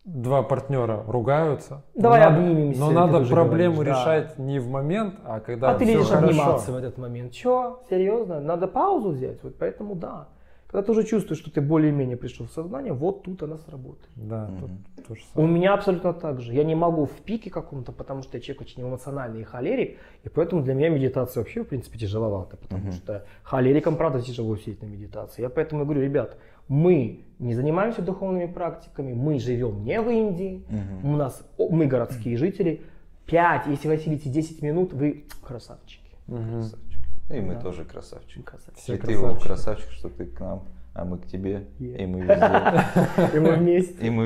два 0.07 0.43
партнера 0.43 1.03
ругаются. 1.07 1.83
Давай 1.95 2.21
надо- 2.21 2.37
обнимемся, 2.37 2.81
Но 2.81 2.91
надо 2.93 3.25
проблему 3.27 3.75
говоришь, 3.75 3.95
да. 3.95 4.01
решать 4.01 4.39
не 4.39 4.59
в 4.61 4.69
момент, 4.71 5.17
а 5.25 5.41
когда 5.41 5.73
а 5.73 5.75
ты 5.75 5.85
лезешь 5.85 6.07
хорошо. 6.07 6.27
обниматься 6.29 6.73
в 6.73 6.77
этот 6.77 6.97
момент. 6.97 7.33
Че, 7.33 7.79
серьезно? 7.91 8.41
Надо 8.41 8.69
паузу 8.69 9.11
взять, 9.11 9.43
вот 9.43 9.57
поэтому 9.59 9.95
да. 9.97 10.29
Когда 10.69 10.83
ты 10.85 10.93
уже 10.93 11.05
чувствуешь, 11.05 11.41
что 11.41 11.51
ты 11.51 11.61
более-менее 11.61 12.17
пришел 12.17 12.47
в 12.47 12.51
сознание, 12.51 12.93
вот 12.93 13.23
тут 13.23 13.41
она 13.43 13.57
сработает. 13.59 14.11
Да, 14.17 14.47
Мгм. 14.49 14.59
тут 14.97 15.07
то 15.07 15.15
же 15.15 15.21
У 15.35 15.39
самое. 15.39 15.55
меня 15.55 15.75
абсолютно 15.75 16.13
так 16.13 16.41
же. 16.41 16.53
Я 16.53 16.65
не 16.65 16.75
могу 16.75 17.05
в 17.07 17.13
пике 17.23 17.51
каком-то, 17.51 17.93
потому 17.93 18.23
что 18.23 18.37
я 18.37 18.41
человек 18.43 18.63
очень 18.63 18.83
эмоциональный 18.83 19.43
и 19.43 19.45
холерик, 19.45 19.97
и 20.25 20.29
поэтому 20.29 20.63
для 20.63 20.75
меня 20.75 20.89
медитация 20.89 21.41
вообще, 21.43 21.63
в 21.63 21.69
принципе, 21.69 21.99
тяжеловато, 21.99 22.57
потому 22.57 22.83
Мгм. 22.85 22.93
что 22.93 23.25
холерикам, 23.45 23.97
правда, 23.97 24.21
тяжело 24.21 24.57
сидеть 24.57 24.83
на 24.83 24.87
медитации. 24.87 25.43
Я 25.43 25.51
поэтому 25.51 25.85
говорю, 25.85 26.01
ребят, 26.03 26.37
мы 26.69 27.21
не 27.39 27.55
занимаемся 27.55 28.03
духовными 28.03 28.47
практиками, 28.47 29.13
мы 29.13 29.39
живем 29.39 29.85
не 29.85 30.01
в 30.01 30.09
Индии, 30.11 30.65
Мгм. 30.69 31.13
у 31.15 31.17
нас, 31.17 31.43
мы 31.59 31.87
городские 31.87 32.37
жители, 32.37 32.81
5, 33.27 33.67
если 33.67 33.89
вы 33.89 33.95
осилите 33.95 34.31
10 34.31 34.63
минут, 34.63 34.93
вы 34.93 35.25
красавчики. 35.43 36.11
Мгм. 36.27 36.65
И 37.31 37.41
мы 37.41 37.55
Да. 37.55 37.61
тоже 37.61 37.85
красавчики. 37.85 38.43
Красавчики. 38.43 38.81
Все 38.83 38.95
и 38.95 38.99
ты, 38.99 39.17
красавчик, 39.41 39.91
что 39.91 40.09
ты 40.09 40.27
к 40.27 40.41
нам, 40.41 40.63
а 40.95 41.05
мы 41.05 41.19
к 41.19 41.27
тебе, 41.27 41.67
Yeah. 41.79 41.97
и 42.03 42.07
мы 42.07 42.21
везде. 42.21 43.37
И 43.37 43.41
мы 43.41 43.57
вместе. 43.57 44.07
И 44.07 44.11
мы 44.11 44.25